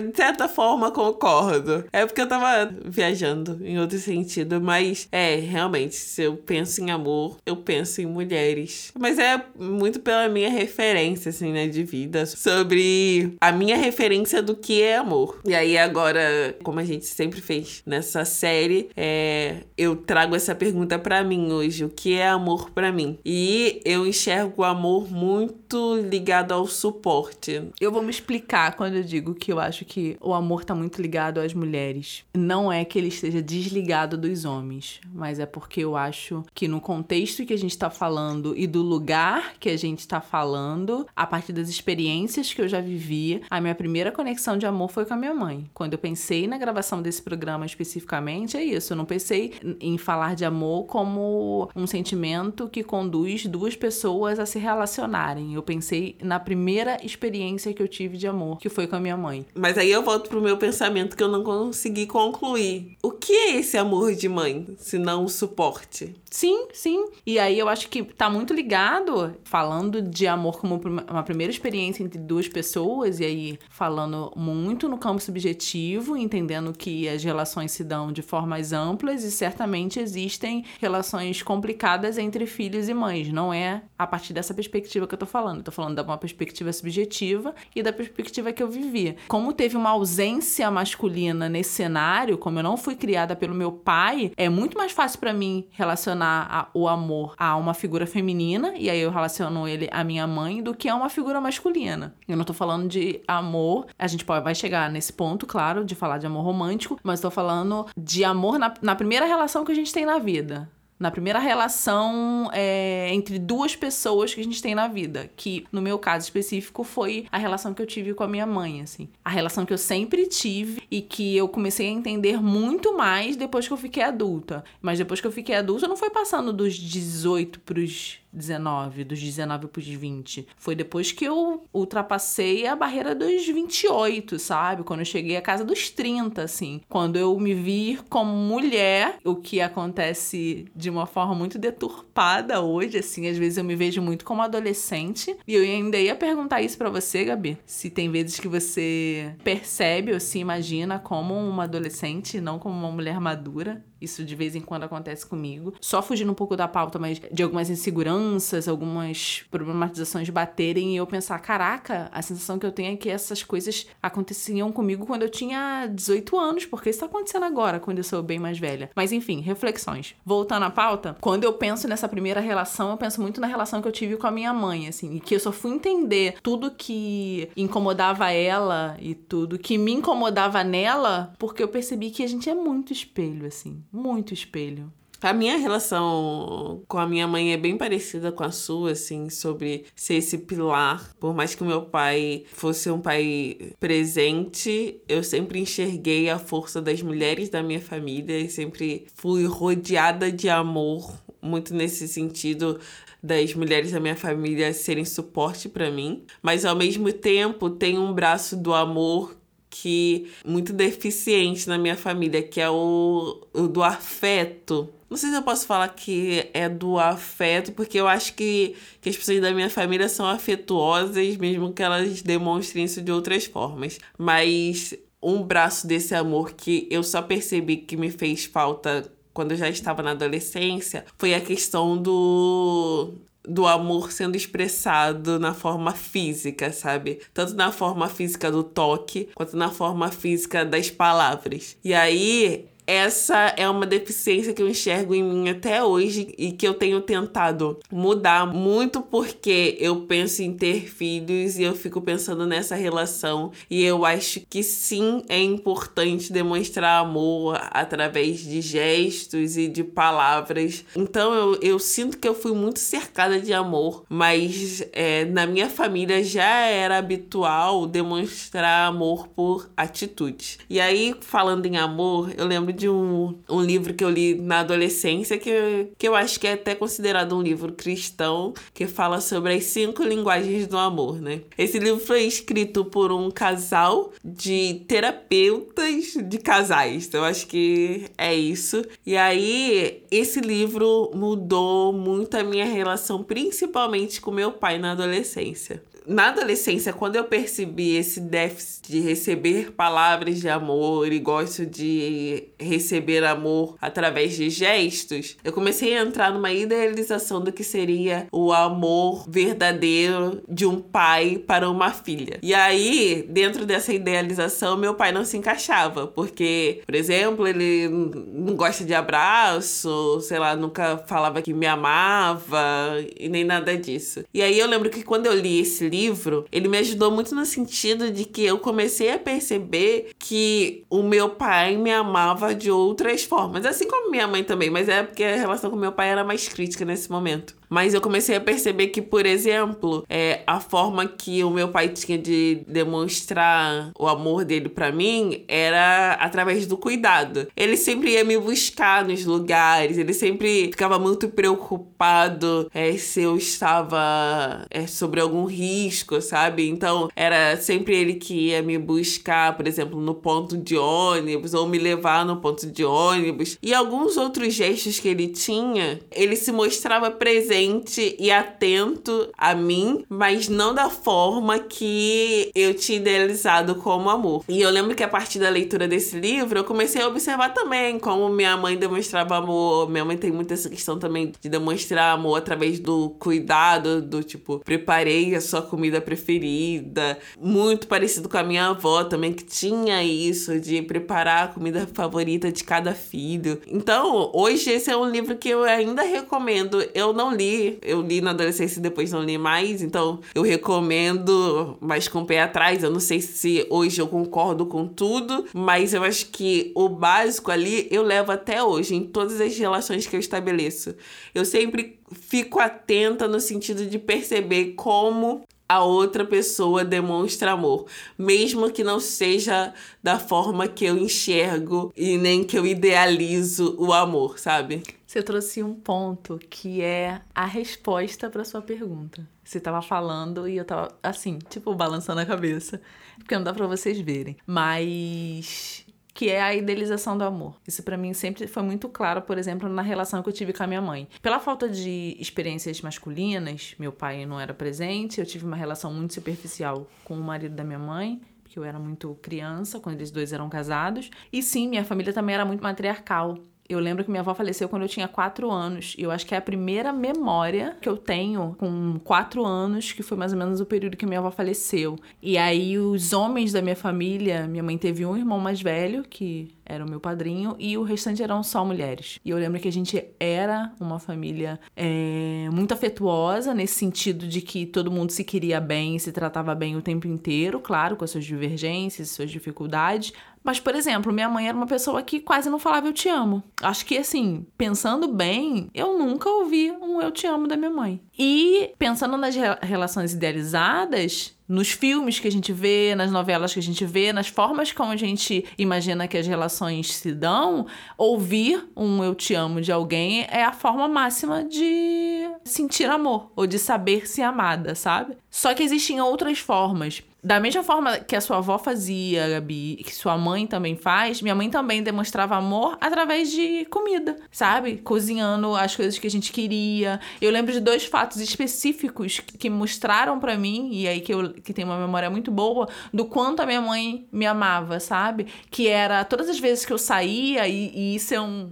De 0.00 0.16
certa 0.16 0.48
forma, 0.48 0.90
concordo. 0.90 1.84
É 1.92 2.04
porque 2.04 2.20
eu 2.20 2.28
tava 2.28 2.72
viajando 2.84 3.60
em 3.64 3.78
outro 3.78 3.98
sentido, 3.98 4.60
mas 4.60 5.08
é, 5.10 5.36
realmente, 5.36 5.94
se 5.94 6.22
eu 6.22 6.36
penso 6.36 6.80
em 6.80 6.90
amor, 6.90 7.36
eu 7.46 7.56
penso 7.56 8.00
em 8.00 8.06
mulheres. 8.06 8.92
Mas 8.98 9.18
é 9.18 9.42
muito 9.58 10.00
pela 10.00 10.28
minha 10.28 10.50
referência, 10.50 11.30
assim, 11.30 11.52
né, 11.52 11.66
de 11.66 11.82
vida, 11.82 12.26
sobre 12.26 13.36
a 13.40 13.52
minha 13.52 13.76
referência 13.76 14.42
do 14.42 14.54
que 14.54 14.82
é 14.82 14.96
amor. 14.96 15.40
E 15.44 15.54
aí, 15.54 15.78
agora, 15.78 16.56
como 16.62 16.80
a 16.80 16.84
gente 16.84 17.06
sempre 17.06 17.40
fez 17.40 17.82
nessa 17.86 18.24
série, 18.24 18.90
é, 18.96 19.64
eu 19.76 19.96
trago 19.96 20.34
essa 20.34 20.54
pergunta 20.54 20.98
para 20.98 21.22
mim 21.22 21.52
hoje: 21.52 21.84
o 21.84 21.88
que 21.88 22.14
é 22.14 22.28
amor 22.28 22.70
para 22.70 22.92
mim? 22.92 23.18
E 23.24 23.80
eu 23.84 24.06
enxergo 24.06 24.62
o 24.62 24.64
amor 24.64 25.10
muito 25.10 25.96
ligado 25.96 26.52
ao 26.52 26.66
suporte. 26.66 27.62
Eu 27.80 27.92
vou 27.92 28.02
me 28.02 28.10
explicar 28.10 28.76
quando 28.76 28.96
eu 28.96 29.02
digo 29.02 29.29
que 29.34 29.52
eu 29.52 29.58
acho 29.58 29.84
que 29.84 30.16
o 30.20 30.34
amor 30.34 30.64
tá 30.64 30.74
muito 30.74 31.00
ligado 31.00 31.38
às 31.38 31.54
mulheres. 31.54 32.24
Não 32.34 32.72
é 32.72 32.84
que 32.84 32.98
ele 32.98 33.08
esteja 33.08 33.42
desligado 33.42 34.16
dos 34.16 34.44
homens, 34.44 35.00
mas 35.12 35.38
é 35.38 35.46
porque 35.46 35.80
eu 35.80 35.96
acho 35.96 36.44
que 36.54 36.68
no 36.68 36.80
contexto 36.80 37.44
que 37.44 37.52
a 37.52 37.58
gente 37.58 37.76
tá 37.76 37.90
falando 37.90 38.56
e 38.56 38.66
do 38.66 38.82
lugar 38.82 39.54
que 39.58 39.68
a 39.68 39.76
gente 39.76 40.06
tá 40.06 40.20
falando, 40.20 41.06
a 41.14 41.26
partir 41.26 41.52
das 41.52 41.68
experiências 41.68 42.52
que 42.52 42.60
eu 42.60 42.68
já 42.68 42.80
vivi, 42.80 43.42
a 43.50 43.60
minha 43.60 43.74
primeira 43.74 44.12
conexão 44.12 44.56
de 44.56 44.66
amor 44.66 44.90
foi 44.90 45.04
com 45.04 45.14
a 45.14 45.16
minha 45.16 45.34
mãe. 45.34 45.68
Quando 45.74 45.94
eu 45.94 45.98
pensei 45.98 46.46
na 46.46 46.58
gravação 46.58 47.02
desse 47.02 47.22
programa 47.22 47.66
especificamente, 47.66 48.56
é 48.56 48.64
isso. 48.64 48.92
Eu 48.92 48.96
não 48.96 49.04
pensei 49.04 49.54
em 49.80 49.96
falar 49.98 50.34
de 50.34 50.44
amor 50.44 50.84
como 50.84 51.68
um 51.74 51.86
sentimento 51.86 52.68
que 52.68 52.82
conduz 52.82 53.46
duas 53.46 53.76
pessoas 53.76 54.38
a 54.38 54.46
se 54.46 54.58
relacionarem. 54.58 55.54
Eu 55.54 55.62
pensei 55.62 56.16
na 56.22 56.38
primeira 56.38 56.98
experiência 57.04 57.72
que 57.72 57.82
eu 57.82 57.88
tive 57.88 58.16
de 58.16 58.26
amor, 58.26 58.58
que 58.58 58.68
foi 58.68 58.86
com 58.86 58.96
a 58.96 59.00
minha 59.00 59.16
mãe. 59.20 59.46
Mas 59.54 59.78
aí 59.78 59.90
eu 59.90 60.02
volto 60.02 60.28
pro 60.28 60.40
meu 60.40 60.56
pensamento 60.56 61.16
que 61.16 61.22
eu 61.22 61.28
não 61.28 61.44
consegui 61.44 62.06
concluir. 62.06 62.96
O 63.02 63.10
que 63.10 63.32
é 63.32 63.56
esse 63.56 63.76
amor 63.76 64.14
de 64.14 64.28
mãe, 64.28 64.66
se 64.78 64.98
não 64.98 65.24
o 65.24 65.28
suporte? 65.28 66.14
Sim, 66.30 66.68
sim. 66.72 67.06
E 67.26 67.38
aí 67.38 67.58
eu 67.58 67.68
acho 67.68 67.88
que 67.88 68.02
tá 68.02 68.30
muito 68.30 68.54
ligado, 68.54 69.34
falando 69.44 70.00
de 70.00 70.26
amor 70.26 70.58
como 70.58 70.80
uma 71.08 71.22
primeira 71.22 71.52
experiência 71.52 72.02
entre 72.02 72.18
duas 72.18 72.48
pessoas, 72.48 73.20
e 73.20 73.24
aí 73.24 73.58
falando 73.68 74.32
muito 74.36 74.88
no 74.88 74.96
campo 74.96 75.20
subjetivo, 75.20 76.16
entendendo 76.16 76.72
que 76.72 77.08
as 77.08 77.22
relações 77.22 77.72
se 77.72 77.84
dão 77.84 78.12
de 78.12 78.22
formas 78.22 78.72
amplas 78.72 79.24
e 79.24 79.30
certamente 79.30 80.00
existem 80.00 80.64
relações 80.80 81.42
complicadas 81.42 82.16
entre 82.16 82.46
filhos 82.46 82.88
e 82.88 82.94
mães. 82.94 83.30
Não 83.32 83.52
é 83.52 83.82
a 83.98 84.06
partir 84.06 84.32
dessa 84.32 84.54
perspectiva 84.54 85.06
que 85.06 85.14
eu 85.14 85.18
tô 85.18 85.26
falando. 85.26 85.58
Eu 85.58 85.64
tô 85.64 85.72
falando 85.72 85.96
de 85.96 86.02
uma 86.02 86.16
perspectiva 86.16 86.72
subjetiva 86.72 87.54
e 87.74 87.82
da 87.82 87.92
perspectiva 87.92 88.52
que 88.52 88.62
eu 88.62 88.68
vivi. 88.68 89.09
Como 89.28 89.52
teve 89.52 89.76
uma 89.76 89.90
ausência 89.90 90.70
masculina 90.70 91.48
nesse 91.48 91.70
cenário, 91.70 92.38
como 92.38 92.58
eu 92.58 92.62
não 92.62 92.76
fui 92.76 92.94
criada 92.94 93.36
pelo 93.36 93.54
meu 93.54 93.72
pai, 93.72 94.32
é 94.36 94.48
muito 94.48 94.76
mais 94.76 94.92
fácil 94.92 95.18
para 95.18 95.32
mim 95.32 95.66
relacionar 95.70 96.46
a, 96.50 96.68
o 96.74 96.88
amor 96.88 97.34
a 97.38 97.56
uma 97.56 97.74
figura 97.74 98.06
feminina, 98.06 98.74
e 98.76 98.90
aí 98.90 99.00
eu 99.00 99.10
relaciono 99.10 99.66
ele 99.66 99.88
à 99.92 100.02
minha 100.04 100.26
mãe, 100.26 100.62
do 100.62 100.74
que 100.74 100.88
a 100.88 100.94
uma 100.94 101.08
figura 101.08 101.40
masculina. 101.40 102.14
Eu 102.28 102.36
não 102.36 102.44
tô 102.44 102.52
falando 102.52 102.88
de 102.88 103.20
amor, 103.26 103.86
a 103.98 104.06
gente 104.06 104.24
pode, 104.24 104.44
vai 104.44 104.54
chegar 104.54 104.90
nesse 104.90 105.12
ponto, 105.12 105.46
claro, 105.46 105.84
de 105.84 105.94
falar 105.94 106.18
de 106.18 106.26
amor 106.26 106.44
romântico, 106.44 106.98
mas 107.02 107.20
tô 107.20 107.30
falando 107.30 107.86
de 107.96 108.24
amor 108.24 108.58
na, 108.58 108.72
na 108.80 108.94
primeira 108.94 109.26
relação 109.26 109.64
que 109.64 109.72
a 109.72 109.74
gente 109.74 109.92
tem 109.92 110.04
na 110.04 110.18
vida 110.18 110.68
na 111.00 111.10
primeira 111.10 111.38
relação 111.38 112.50
é, 112.52 113.08
entre 113.14 113.38
duas 113.38 113.74
pessoas 113.74 114.34
que 114.34 114.40
a 114.42 114.44
gente 114.44 114.60
tem 114.60 114.74
na 114.74 114.86
vida. 114.86 115.30
Que, 115.34 115.66
no 115.72 115.80
meu 115.80 115.98
caso 115.98 116.24
específico, 116.24 116.84
foi 116.84 117.26
a 117.32 117.38
relação 117.38 117.72
que 117.72 117.80
eu 117.80 117.86
tive 117.86 118.12
com 118.12 118.22
a 118.22 118.28
minha 118.28 118.46
mãe, 118.46 118.82
assim. 118.82 119.08
A 119.24 119.30
relação 119.30 119.64
que 119.64 119.72
eu 119.72 119.78
sempre 119.78 120.26
tive 120.26 120.82
e 120.90 121.00
que 121.00 121.34
eu 121.34 121.48
comecei 121.48 121.88
a 121.88 121.90
entender 121.90 122.42
muito 122.42 122.94
mais 122.94 123.34
depois 123.34 123.66
que 123.66 123.72
eu 123.72 123.78
fiquei 123.78 124.02
adulta. 124.02 124.62
Mas 124.82 124.98
depois 124.98 125.22
que 125.22 125.26
eu 125.26 125.32
fiquei 125.32 125.54
adulta, 125.54 125.88
não 125.88 125.96
foi 125.96 126.10
passando 126.10 126.52
dos 126.52 126.74
18 126.74 127.60
pros 127.60 128.20
19, 128.32 129.04
dos 129.04 129.20
19 129.20 129.68
pros 129.68 129.86
20. 129.86 130.46
Foi 130.56 130.74
depois 130.74 131.12
que 131.12 131.24
eu 131.24 131.64
ultrapassei 131.72 132.66
a 132.66 132.76
barreira 132.76 133.14
dos 133.14 133.46
28, 133.46 134.38
sabe? 134.38 134.84
Quando 134.84 135.00
eu 135.00 135.06
cheguei 135.06 135.36
à 135.36 135.42
casa 135.42 135.64
dos 135.64 135.90
30, 135.90 136.42
assim. 136.42 136.80
Quando 136.88 137.16
eu 137.16 137.38
me 137.38 137.54
vi 137.54 137.98
como 138.08 138.32
mulher, 138.32 139.18
o 139.24 139.36
que 139.36 139.60
acontece 139.60 140.66
de 140.74 140.90
uma 140.90 141.06
forma 141.06 141.34
muito 141.34 141.58
deturpada 141.58 142.60
hoje, 142.60 142.98
assim. 142.98 143.28
Às 143.28 143.36
vezes 143.36 143.58
eu 143.58 143.64
me 143.64 143.74
vejo 143.74 144.00
muito 144.02 144.24
como 144.24 144.42
adolescente. 144.42 145.36
E 145.46 145.54
eu 145.54 145.62
ainda 145.62 145.98
ia 145.98 146.14
perguntar 146.14 146.62
isso 146.62 146.78
para 146.78 146.90
você, 146.90 147.24
Gabi. 147.24 147.58
Se 147.64 147.90
tem 147.90 148.10
vezes 148.10 148.38
que 148.38 148.48
você 148.48 149.34
percebe 149.42 150.12
ou 150.12 150.20
se 150.20 150.38
imagina 150.38 150.98
como 150.98 151.34
uma 151.34 151.64
adolescente, 151.64 152.40
não 152.40 152.58
como 152.58 152.74
uma 152.74 152.90
mulher 152.90 153.20
madura. 153.20 153.84
Isso 154.00 154.24
de 154.24 154.34
vez 154.34 154.56
em 154.56 154.60
quando 154.60 154.84
acontece 154.84 155.26
comigo. 155.26 155.74
Só 155.80 156.00
fugindo 156.00 156.32
um 156.32 156.34
pouco 156.34 156.56
da 156.56 156.66
pauta, 156.66 156.98
mas 156.98 157.20
de 157.30 157.42
algumas 157.42 157.68
inseguranças, 157.68 158.66
algumas 158.66 159.44
problematizações 159.50 160.30
baterem 160.30 160.94
e 160.94 160.96
eu 160.96 161.06
pensar: 161.06 161.38
caraca, 161.40 162.08
a 162.12 162.22
sensação 162.22 162.58
que 162.58 162.64
eu 162.64 162.72
tenho 162.72 162.94
é 162.94 162.96
que 162.96 163.10
essas 163.10 163.42
coisas 163.42 163.86
aconteciam 164.02 164.72
comigo 164.72 165.04
quando 165.04 165.22
eu 165.22 165.28
tinha 165.28 165.86
18 165.86 166.38
anos, 166.38 166.64
porque 166.64 166.90
isso 166.90 167.00
tá 167.00 167.06
acontecendo 167.06 167.44
agora, 167.44 167.78
quando 167.78 167.98
eu 167.98 168.04
sou 168.04 168.22
bem 168.22 168.38
mais 168.38 168.58
velha. 168.58 168.90
Mas 168.94 169.12
enfim, 169.12 169.40
reflexões. 169.40 170.14
Voltando 170.24 170.64
à 170.64 170.70
pauta, 170.70 171.16
quando 171.20 171.44
eu 171.44 171.52
penso 171.52 171.86
nessa 171.86 172.08
primeira 172.08 172.40
relação, 172.40 172.90
eu 172.90 172.96
penso 172.96 173.20
muito 173.20 173.40
na 173.40 173.46
relação 173.46 173.82
que 173.82 173.88
eu 173.88 173.92
tive 173.92 174.16
com 174.16 174.26
a 174.26 174.30
minha 174.30 174.54
mãe, 174.54 174.88
assim, 174.88 175.16
e 175.16 175.20
que 175.20 175.34
eu 175.34 175.40
só 175.40 175.52
fui 175.52 175.72
entender 175.72 176.36
tudo 176.42 176.70
que 176.70 177.48
incomodava 177.56 178.30
ela 178.30 178.96
e 179.00 179.14
tudo 179.14 179.58
que 179.58 179.76
me 179.76 179.92
incomodava 179.92 180.64
nela, 180.64 181.34
porque 181.38 181.62
eu 181.62 181.68
percebi 181.68 182.10
que 182.10 182.22
a 182.22 182.28
gente 182.28 182.48
é 182.48 182.54
muito 182.54 182.92
espelho, 182.92 183.46
assim 183.46 183.82
muito 183.92 184.34
espelho. 184.34 184.92
A 185.22 185.34
minha 185.34 185.58
relação 185.58 186.82
com 186.88 186.96
a 186.96 187.06
minha 187.06 187.28
mãe 187.28 187.52
é 187.52 187.56
bem 187.58 187.76
parecida 187.76 188.32
com 188.32 188.42
a 188.42 188.50
sua, 188.50 188.92
assim, 188.92 189.28
sobre 189.28 189.84
ser 189.94 190.14
esse 190.14 190.38
pilar. 190.38 191.14
Por 191.20 191.34
mais 191.34 191.54
que 191.54 191.62
o 191.62 191.66
meu 191.66 191.82
pai 191.82 192.44
fosse 192.50 192.90
um 192.90 192.98
pai 192.98 193.74
presente, 193.78 194.98
eu 195.06 195.22
sempre 195.22 195.60
enxerguei 195.60 196.30
a 196.30 196.38
força 196.38 196.80
das 196.80 197.02
mulheres 197.02 197.50
da 197.50 197.62
minha 197.62 197.82
família 197.82 198.38
e 198.38 198.48
sempre 198.48 199.08
fui 199.14 199.44
rodeada 199.44 200.32
de 200.32 200.48
amor, 200.48 201.12
muito 201.42 201.74
nesse 201.74 202.08
sentido 202.08 202.80
das 203.22 203.54
mulheres 203.54 203.92
da 203.92 204.00
minha 204.00 204.16
família 204.16 204.72
serem 204.72 205.04
suporte 205.04 205.68
para 205.68 205.90
mim, 205.90 206.24
mas 206.42 206.64
ao 206.64 206.74
mesmo 206.74 207.12
tempo 207.12 207.68
tem 207.68 207.98
um 207.98 208.14
braço 208.14 208.56
do 208.56 208.72
amor 208.72 209.36
que 209.70 210.30
muito 210.44 210.72
deficiente 210.72 211.68
na 211.68 211.78
minha 211.78 211.96
família, 211.96 212.42
que 212.42 212.60
é 212.60 212.68
o, 212.68 213.46
o 213.54 213.68
do 213.68 213.82
afeto 213.82 214.92
Não 215.08 215.16
sei 215.16 215.30
se 215.30 215.36
eu 215.36 215.42
posso 215.42 215.66
falar 215.66 215.88
que 215.88 216.50
é 216.52 216.68
do 216.68 216.98
afeto, 216.98 217.72
porque 217.72 217.98
eu 217.98 218.08
acho 218.08 218.34
que, 218.34 218.74
que 219.00 219.08
as 219.08 219.16
pessoas 219.16 219.40
da 219.40 219.52
minha 219.52 219.70
família 219.70 220.08
são 220.08 220.26
afetuosas, 220.26 221.36
mesmo 221.36 221.72
que 221.72 221.82
elas 221.82 222.20
demonstrem 222.20 222.84
isso 222.84 223.00
de 223.00 223.12
outras 223.12 223.46
formas. 223.46 223.98
Mas 224.18 224.94
um 225.22 225.42
braço 225.42 225.86
desse 225.86 226.14
amor 226.14 226.52
que 226.52 226.88
eu 226.90 227.02
só 227.02 227.22
percebi 227.22 227.78
que 227.78 227.96
me 227.96 228.10
fez 228.10 228.44
falta 228.44 229.10
quando 229.32 229.52
eu 229.52 229.56
já 229.56 229.68
estava 229.68 230.02
na 230.02 230.10
adolescência 230.12 231.04
foi 231.16 231.34
a 231.34 231.40
questão 231.40 231.96
do 231.96 233.14
do 233.46 233.66
amor 233.66 234.12
sendo 234.12 234.36
expressado 234.36 235.38
na 235.38 235.54
forma 235.54 235.92
física, 235.92 236.72
sabe? 236.72 237.20
Tanto 237.32 237.54
na 237.54 237.72
forma 237.72 238.08
física 238.08 238.50
do 238.50 238.62
toque, 238.62 239.28
quanto 239.34 239.56
na 239.56 239.70
forma 239.70 240.10
física 240.10 240.64
das 240.64 240.90
palavras. 240.90 241.76
E 241.82 241.94
aí, 241.94 242.68
essa 242.90 243.54
é 243.56 243.68
uma 243.68 243.86
deficiência 243.86 244.52
que 244.52 244.60
eu 244.60 244.68
enxergo 244.68 245.14
em 245.14 245.22
mim 245.22 245.48
até 245.48 245.84
hoje 245.84 246.34
e 246.36 246.50
que 246.50 246.66
eu 246.66 246.74
tenho 246.74 247.00
tentado 247.00 247.78
mudar 247.88 248.52
muito 248.52 249.00
porque 249.00 249.76
eu 249.78 250.00
penso 250.02 250.42
em 250.42 250.52
ter 250.52 250.90
filhos 250.90 251.56
e 251.56 251.62
eu 251.62 251.76
fico 251.76 252.00
pensando 252.00 252.44
nessa 252.44 252.74
relação 252.74 253.52
e 253.70 253.84
eu 253.84 254.04
acho 254.04 254.40
que 254.50 254.64
sim 254.64 255.22
é 255.28 255.40
importante 255.40 256.32
demonstrar 256.32 257.00
amor 257.00 257.60
através 257.70 258.40
de 258.40 258.60
gestos 258.60 259.56
e 259.56 259.68
de 259.68 259.84
palavras. 259.84 260.84
Então 260.96 261.32
eu, 261.32 261.60
eu 261.62 261.78
sinto 261.78 262.18
que 262.18 262.26
eu 262.26 262.34
fui 262.34 262.52
muito 262.52 262.80
cercada 262.80 263.40
de 263.40 263.52
amor, 263.52 264.04
mas 264.08 264.84
é, 264.92 265.24
na 265.26 265.46
minha 265.46 265.70
família 265.70 266.24
já 266.24 266.66
era 266.66 266.98
habitual 266.98 267.86
demonstrar 267.86 268.88
amor 268.88 269.28
por 269.28 269.70
atitudes. 269.76 270.58
E 270.68 270.80
aí, 270.80 271.14
falando 271.20 271.66
em 271.66 271.76
amor, 271.76 272.32
eu 272.36 272.46
lembro 272.46 272.79
de 272.80 272.88
um, 272.88 273.38
um 273.48 273.60
livro 273.60 273.92
que 273.92 274.02
eu 274.02 274.08
li 274.08 274.34
na 274.34 274.60
adolescência, 274.60 275.36
que, 275.36 275.88
que 275.98 276.08
eu 276.08 276.14
acho 276.14 276.40
que 276.40 276.46
é 276.46 276.54
até 276.54 276.74
considerado 276.74 277.36
um 277.36 277.42
livro 277.42 277.72
cristão, 277.72 278.54
que 278.72 278.86
fala 278.86 279.20
sobre 279.20 279.52
as 279.52 279.64
cinco 279.64 280.02
linguagens 280.02 280.66
do 280.66 280.78
amor, 280.78 281.20
né? 281.20 281.42
Esse 281.58 281.78
livro 281.78 282.00
foi 282.00 282.22
escrito 282.22 282.84
por 282.84 283.12
um 283.12 283.30
casal 283.30 284.12
de 284.24 284.82
terapeutas 284.88 286.14
de 286.24 286.38
casais. 286.38 287.06
Então, 287.06 287.22
acho 287.22 287.46
que 287.46 288.06
é 288.16 288.34
isso. 288.34 288.82
E 289.04 289.14
aí, 289.14 290.02
esse 290.10 290.40
livro 290.40 291.10
mudou 291.14 291.92
muito 291.92 292.34
a 292.36 292.42
minha 292.42 292.64
relação, 292.64 293.22
principalmente 293.22 294.20
com 294.22 294.30
meu 294.30 294.52
pai 294.52 294.78
na 294.78 294.92
adolescência 294.92 295.82
na 296.06 296.28
adolescência, 296.28 296.92
quando 296.92 297.16
eu 297.16 297.24
percebi 297.24 297.96
esse 297.96 298.20
déficit 298.20 298.90
de 298.90 299.00
receber 299.00 299.72
palavras 299.72 300.40
de 300.40 300.48
amor 300.48 301.12
e 301.12 301.18
gosto 301.18 301.66
de 301.66 302.48
receber 302.58 303.24
amor 303.24 303.76
através 303.80 304.36
de 304.36 304.50
gestos, 304.50 305.36
eu 305.44 305.52
comecei 305.52 305.96
a 305.96 306.02
entrar 306.02 306.32
numa 306.32 306.52
idealização 306.52 307.40
do 307.40 307.52
que 307.52 307.62
seria 307.62 308.26
o 308.32 308.52
amor 308.52 309.28
verdadeiro 309.28 310.42
de 310.48 310.66
um 310.66 310.80
pai 310.80 311.42
para 311.46 311.68
uma 311.68 311.90
filha. 311.90 312.38
E 312.42 312.54
aí, 312.54 313.26
dentro 313.28 313.66
dessa 313.66 313.92
idealização, 313.92 314.76
meu 314.76 314.94
pai 314.94 315.12
não 315.12 315.24
se 315.24 315.36
encaixava, 315.36 316.06
porque, 316.06 316.82
por 316.86 316.94
exemplo, 316.94 317.46
ele 317.46 317.88
não 317.88 318.54
gosta 318.54 318.84
de 318.84 318.94
abraço, 318.94 320.20
sei 320.22 320.38
lá, 320.38 320.56
nunca 320.56 320.98
falava 321.06 321.42
que 321.42 321.52
me 321.52 321.66
amava 321.66 322.96
e 323.18 323.28
nem 323.28 323.44
nada 323.44 323.76
disso. 323.76 324.24
E 324.32 324.42
aí 324.42 324.58
eu 324.58 324.66
lembro 324.66 324.90
que 324.90 325.02
quando 325.02 325.26
eu 325.26 325.34
li 325.34 325.60
esse 325.60 325.89
livro, 325.90 326.46
ele 326.50 326.68
me 326.68 326.78
ajudou 326.78 327.10
muito 327.10 327.34
no 327.34 327.44
sentido 327.44 328.10
de 328.10 328.24
que 328.24 328.44
eu 328.44 328.58
comecei 328.58 329.12
a 329.12 329.18
perceber 329.18 330.10
que 330.18 330.84
o 330.88 331.02
meu 331.02 331.30
pai 331.30 331.76
me 331.76 331.90
amava 331.90 332.54
de 332.54 332.70
outras 332.70 333.24
formas, 333.24 333.66
assim 333.66 333.88
como 333.88 334.10
minha 334.10 334.26
mãe 334.26 334.44
também, 334.44 334.70
mas 334.70 334.88
é 334.88 335.02
porque 335.02 335.24
a 335.24 335.36
relação 335.36 335.70
com 335.70 335.76
meu 335.76 335.92
pai 335.92 336.08
era 336.08 336.24
mais 336.24 336.48
crítica 336.48 336.84
nesse 336.84 337.10
momento. 337.10 337.59
Mas 337.70 337.94
eu 337.94 338.00
comecei 338.00 338.34
a 338.34 338.40
perceber 338.40 338.88
que, 338.88 339.00
por 339.00 339.24
exemplo, 339.24 340.04
é, 340.08 340.42
a 340.44 340.58
forma 340.58 341.06
que 341.06 341.44
o 341.44 341.50
meu 341.50 341.68
pai 341.68 341.88
tinha 341.88 342.18
de 342.18 342.62
demonstrar 342.66 343.92
o 343.96 344.08
amor 344.08 344.44
dele 344.44 344.68
para 344.68 344.90
mim 344.90 345.44
era 345.46 346.14
através 346.14 346.66
do 346.66 346.76
cuidado. 346.76 347.46
Ele 347.56 347.76
sempre 347.76 348.10
ia 348.10 348.24
me 348.24 348.36
buscar 348.36 349.04
nos 349.04 349.24
lugares, 349.24 349.98
ele 349.98 350.12
sempre 350.12 350.66
ficava 350.72 350.98
muito 350.98 351.28
preocupado 351.28 352.68
é, 352.74 352.92
se 352.94 353.22
eu 353.22 353.36
estava 353.36 354.66
é, 354.68 354.88
sobre 354.88 355.20
algum 355.20 355.44
risco, 355.44 356.20
sabe? 356.20 356.68
Então 356.68 357.08
era 357.14 357.56
sempre 357.56 357.94
ele 357.94 358.14
que 358.14 358.48
ia 358.48 358.62
me 358.62 358.78
buscar, 358.78 359.56
por 359.56 359.68
exemplo, 359.68 360.00
no 360.00 360.16
ponto 360.16 360.56
de 360.56 360.76
ônibus 360.76 361.54
ou 361.54 361.68
me 361.68 361.78
levar 361.78 362.26
no 362.26 362.38
ponto 362.38 362.66
de 362.66 362.84
ônibus. 362.84 363.56
E 363.62 363.72
alguns 363.72 364.16
outros 364.16 364.54
gestos 364.54 364.98
que 364.98 365.06
ele 365.06 365.28
tinha, 365.28 366.00
ele 366.10 366.34
se 366.34 366.50
mostrava 366.50 367.12
presente 367.12 367.59
presente 367.60 368.16
e 368.18 368.30
atento 368.30 369.28
a 369.36 369.54
mim, 369.54 370.04
mas 370.08 370.48
não 370.48 370.74
da 370.74 370.88
forma 370.88 371.58
que 371.58 372.50
eu 372.54 372.72
tinha 372.74 372.98
idealizado 372.98 373.74
como 373.76 374.08
amor. 374.08 374.44
E 374.48 374.62
eu 374.62 374.70
lembro 374.70 374.94
que 374.94 375.02
a 375.02 375.08
partir 375.08 375.38
da 375.38 375.50
leitura 375.50 375.86
desse 375.86 376.18
livro, 376.18 376.58
eu 376.58 376.64
comecei 376.64 377.02
a 377.02 377.08
observar 377.08 377.50
também 377.50 377.98
como 377.98 378.28
minha 378.30 378.56
mãe 378.56 378.76
demonstrava 378.76 379.36
amor. 379.36 379.90
Minha 379.90 380.04
mãe 380.04 380.16
tem 380.16 380.32
muito 380.32 380.54
essa 380.54 380.70
questão 380.70 380.98
também 380.98 381.32
de 381.40 381.48
demonstrar 381.48 382.14
amor 382.14 382.36
através 382.36 382.80
do 382.80 383.10
cuidado, 383.18 384.00
do 384.00 384.22
tipo, 384.22 384.60
preparei 384.60 385.34
a 385.34 385.40
sua 385.40 385.60
comida 385.60 386.00
preferida. 386.00 387.18
Muito 387.38 387.86
parecido 387.86 388.28
com 388.28 388.38
a 388.38 388.42
minha 388.42 388.68
avó 388.68 389.04
também, 389.04 389.32
que 389.32 389.44
tinha 389.44 390.02
isso 390.02 390.58
de 390.58 390.80
preparar 390.82 391.44
a 391.44 391.48
comida 391.48 391.86
favorita 391.92 392.50
de 392.50 392.64
cada 392.64 392.94
filho. 392.94 393.60
Então, 393.66 394.30
hoje 394.32 394.70
esse 394.70 394.90
é 394.90 394.96
um 394.96 395.08
livro 395.08 395.36
que 395.36 395.48
eu 395.48 395.64
ainda 395.64 396.02
recomendo. 396.02 396.82
Eu 396.94 397.12
não 397.12 397.34
li 397.34 397.49
eu 397.82 398.02
li 398.02 398.20
na 398.20 398.30
adolescência 398.30 398.78
e 398.78 398.82
depois 398.82 399.12
não 399.12 399.22
li 399.22 399.38
mais, 399.38 399.82
então 399.82 400.20
eu 400.34 400.42
recomendo, 400.42 401.76
mas 401.80 402.08
com 402.08 402.20
o 402.20 402.26
pé 402.26 402.42
atrás. 402.42 402.82
Eu 402.82 402.90
não 402.90 403.00
sei 403.00 403.20
se 403.20 403.66
hoje 403.70 404.00
eu 404.00 404.08
concordo 404.08 404.66
com 404.66 404.86
tudo, 404.86 405.46
mas 405.52 405.94
eu 405.94 406.02
acho 406.02 406.26
que 406.26 406.72
o 406.74 406.88
básico 406.88 407.50
ali 407.50 407.88
eu 407.90 408.02
levo 408.02 408.32
até 408.32 408.62
hoje, 408.62 408.94
em 408.94 409.04
todas 409.04 409.40
as 409.40 409.56
relações 409.56 410.06
que 410.06 410.16
eu 410.16 410.20
estabeleço. 410.20 410.94
Eu 411.34 411.44
sempre 411.44 411.98
fico 412.12 412.58
atenta 412.58 413.28
no 413.28 413.40
sentido 413.40 413.86
de 413.86 413.98
perceber 413.98 414.74
como 414.76 415.42
a 415.70 415.84
outra 415.84 416.24
pessoa 416.24 416.84
demonstra 416.84 417.52
amor, 417.52 417.86
mesmo 418.18 418.72
que 418.72 418.82
não 418.82 418.98
seja 418.98 419.72
da 420.02 420.18
forma 420.18 420.66
que 420.66 420.84
eu 420.84 420.98
enxergo 420.98 421.92
e 421.96 422.18
nem 422.18 422.42
que 422.42 422.58
eu 422.58 422.66
idealizo 422.66 423.76
o 423.78 423.92
amor, 423.92 424.40
sabe? 424.40 424.82
Você 425.06 425.22
trouxe 425.22 425.62
um 425.62 425.72
ponto 425.72 426.40
que 426.50 426.82
é 426.82 427.20
a 427.32 427.46
resposta 427.46 428.28
para 428.28 428.44
sua 428.44 428.60
pergunta. 428.60 429.24
Você 429.44 429.60
tava 429.60 429.80
falando 429.80 430.48
e 430.48 430.56
eu 430.56 430.64
tava 430.64 430.88
assim, 431.00 431.38
tipo, 431.48 431.72
balançando 431.72 432.20
a 432.20 432.26
cabeça, 432.26 432.82
porque 433.18 433.36
não 433.36 433.44
dá 433.44 433.54
para 433.54 433.68
vocês 433.68 434.00
verem. 434.00 434.36
Mas 434.44 435.86
que 436.20 436.28
é 436.28 436.42
a 436.42 436.54
idealização 436.54 437.16
do 437.16 437.24
amor. 437.24 437.58
Isso 437.66 437.82
para 437.82 437.96
mim 437.96 438.12
sempre 438.12 438.46
foi 438.46 438.62
muito 438.62 438.90
claro, 438.90 439.22
por 439.22 439.38
exemplo, 439.38 439.70
na 439.70 439.80
relação 439.80 440.22
que 440.22 440.28
eu 440.28 440.32
tive 440.34 440.52
com 440.52 440.62
a 440.62 440.66
minha 440.66 440.82
mãe. 440.82 441.08
Pela 441.22 441.40
falta 441.40 441.66
de 441.66 442.14
experiências 442.20 442.82
masculinas, 442.82 443.74
meu 443.78 443.90
pai 443.90 444.26
não 444.26 444.38
era 444.38 444.52
presente, 444.52 445.18
eu 445.18 445.24
tive 445.24 445.46
uma 445.46 445.56
relação 445.56 445.90
muito 445.90 446.12
superficial 446.12 446.86
com 447.04 447.14
o 447.14 447.22
marido 447.22 447.54
da 447.54 447.64
minha 447.64 447.78
mãe, 447.78 448.20
porque 448.42 448.58
eu 448.58 448.64
era 448.64 448.78
muito 448.78 449.16
criança 449.22 449.80
quando 449.80 449.96
eles 449.96 450.10
dois 450.10 450.30
eram 450.30 450.50
casados. 450.50 451.08
E 451.32 451.42
sim, 451.42 451.66
minha 451.66 451.86
família 451.86 452.12
também 452.12 452.34
era 452.34 452.44
muito 452.44 452.62
matriarcal. 452.62 453.38
Eu 453.70 453.78
lembro 453.78 454.02
que 454.02 454.10
minha 454.10 454.20
avó 454.20 454.34
faleceu 454.34 454.68
quando 454.68 454.82
eu 454.82 454.88
tinha 454.88 455.06
quatro 455.06 455.48
anos. 455.48 455.94
E 455.96 456.02
eu 456.02 456.10
acho 456.10 456.26
que 456.26 456.34
é 456.34 456.38
a 456.38 456.42
primeira 456.42 456.92
memória 456.92 457.76
que 457.80 457.88
eu 457.88 457.96
tenho 457.96 458.56
com 458.58 458.98
quatro 459.04 459.44
anos, 459.44 459.92
que 459.92 460.02
foi 460.02 460.18
mais 460.18 460.32
ou 460.32 460.38
menos 460.38 460.60
o 460.60 460.66
período 460.66 460.96
que 460.96 461.06
minha 461.06 461.20
avó 461.20 461.30
faleceu. 461.30 461.96
E 462.20 462.36
aí, 462.36 462.76
os 462.76 463.12
homens 463.12 463.52
da 463.52 463.62
minha 463.62 463.76
família, 463.76 464.48
minha 464.48 464.62
mãe 464.62 464.76
teve 464.76 465.06
um 465.06 465.16
irmão 465.16 465.38
mais 465.38 465.62
velho, 465.62 466.02
que 466.02 466.52
era 466.66 466.84
o 466.84 466.88
meu 466.88 467.00
padrinho, 467.00 467.54
e 467.58 467.78
o 467.78 467.82
restante 467.84 468.22
eram 468.22 468.42
só 468.42 468.64
mulheres. 468.64 469.18
E 469.24 469.30
eu 469.30 469.38
lembro 469.38 469.60
que 469.60 469.68
a 469.68 469.72
gente 469.72 470.04
era 470.18 470.72
uma 470.80 470.98
família 470.98 471.58
é, 471.76 472.48
muito 472.52 472.72
afetuosa, 472.74 473.54
nesse 473.54 473.74
sentido 473.74 474.26
de 474.26 474.40
que 474.40 474.66
todo 474.66 474.90
mundo 474.90 475.10
se 475.10 475.22
queria 475.24 475.60
bem, 475.60 475.98
se 475.98 476.10
tratava 476.12 476.54
bem 476.54 476.76
o 476.76 476.82
tempo 476.82 477.06
inteiro, 477.06 477.60
claro, 477.60 477.96
com 477.96 478.04
as 478.04 478.10
suas 478.10 478.24
divergências, 478.24 479.10
suas 479.10 479.30
dificuldades, 479.30 480.12
mas, 480.42 480.58
por 480.58 480.74
exemplo, 480.74 481.12
minha 481.12 481.28
mãe 481.28 481.48
era 481.48 481.56
uma 481.56 481.66
pessoa 481.66 482.02
que 482.02 482.20
quase 482.20 482.48
não 482.48 482.58
falava 482.58 482.86
eu 482.86 482.92
te 482.92 483.08
amo. 483.08 483.42
Acho 483.62 483.84
que, 483.84 483.98
assim, 483.98 484.46
pensando 484.56 485.08
bem, 485.08 485.70
eu 485.74 485.98
nunca 485.98 486.28
ouvi 486.28 486.70
um 486.70 487.00
eu 487.00 487.10
te 487.10 487.26
amo 487.26 487.46
da 487.46 487.56
minha 487.56 487.70
mãe. 487.70 488.00
E 488.18 488.72
pensando 488.78 489.16
nas 489.16 489.34
relações 489.62 490.14
idealizadas, 490.14 491.36
nos 491.50 491.72
filmes 491.72 492.20
que 492.20 492.28
a 492.28 492.30
gente 492.30 492.52
vê, 492.52 492.94
nas 492.94 493.10
novelas 493.10 493.52
que 493.52 493.58
a 493.58 493.62
gente 493.62 493.84
vê, 493.84 494.12
nas 494.12 494.28
formas 494.28 494.72
como 494.72 494.92
a 494.92 494.96
gente 494.96 495.44
imagina 495.58 496.06
que 496.06 496.16
as 496.16 496.26
relações 496.26 496.94
se 496.94 497.12
dão, 497.12 497.66
ouvir 497.98 498.68
um 498.76 499.02
eu 499.02 499.14
te 499.14 499.34
amo 499.34 499.60
de 499.60 499.72
alguém 499.72 500.26
é 500.30 500.44
a 500.44 500.52
forma 500.52 500.86
máxima 500.86 501.42
de 501.42 502.30
sentir 502.44 502.88
amor 502.88 503.32
ou 503.34 503.46
de 503.46 503.58
saber 503.58 504.06
se 504.06 504.22
amada, 504.22 504.74
sabe? 504.74 505.16
Só 505.28 505.52
que 505.52 505.62
existem 505.62 506.00
outras 506.00 506.38
formas. 506.38 507.02
Da 507.22 507.38
mesma 507.38 507.62
forma 507.62 507.98
que 507.98 508.16
a 508.16 508.20
sua 508.20 508.38
avó 508.38 508.58
fazia, 508.58 509.28
Gabi, 509.28 509.82
que 509.84 509.94
sua 509.94 510.16
mãe 510.16 510.46
também 510.46 510.74
faz, 510.74 511.20
minha 511.20 511.34
mãe 511.34 511.50
também 511.50 511.82
demonstrava 511.82 512.34
amor 512.34 512.78
através 512.80 513.30
de 513.30 513.66
comida, 513.66 514.16
sabe? 514.30 514.78
Cozinhando 514.78 515.54
as 515.54 515.76
coisas 515.76 515.98
que 515.98 516.06
a 516.06 516.10
gente 516.10 516.32
queria. 516.32 516.98
Eu 517.20 517.30
lembro 517.30 517.52
de 517.52 517.60
dois 517.60 517.84
fatos 517.84 518.18
específicos 518.20 519.20
que 519.20 519.50
mostraram 519.50 520.18
para 520.18 520.36
mim, 520.38 520.70
e 520.72 520.88
aí 520.88 521.00
que 521.00 521.12
eu 521.12 521.34
que 521.34 521.52
tenho 521.52 521.68
uma 521.68 521.78
memória 521.78 522.08
muito 522.08 522.30
boa, 522.30 522.68
do 522.92 523.04
quanto 523.04 523.40
a 523.40 523.46
minha 523.46 523.60
mãe 523.60 524.08
me 524.10 524.24
amava, 524.24 524.80
sabe? 524.80 525.26
Que 525.50 525.68
era 525.68 526.04
todas 526.04 526.28
as 526.28 526.40
vezes 526.40 526.64
que 526.64 526.72
eu 526.72 526.78
saía, 526.78 527.46
e, 527.46 527.70
e 527.74 527.94
isso 527.96 528.14
é 528.14 528.20
um, 528.20 528.48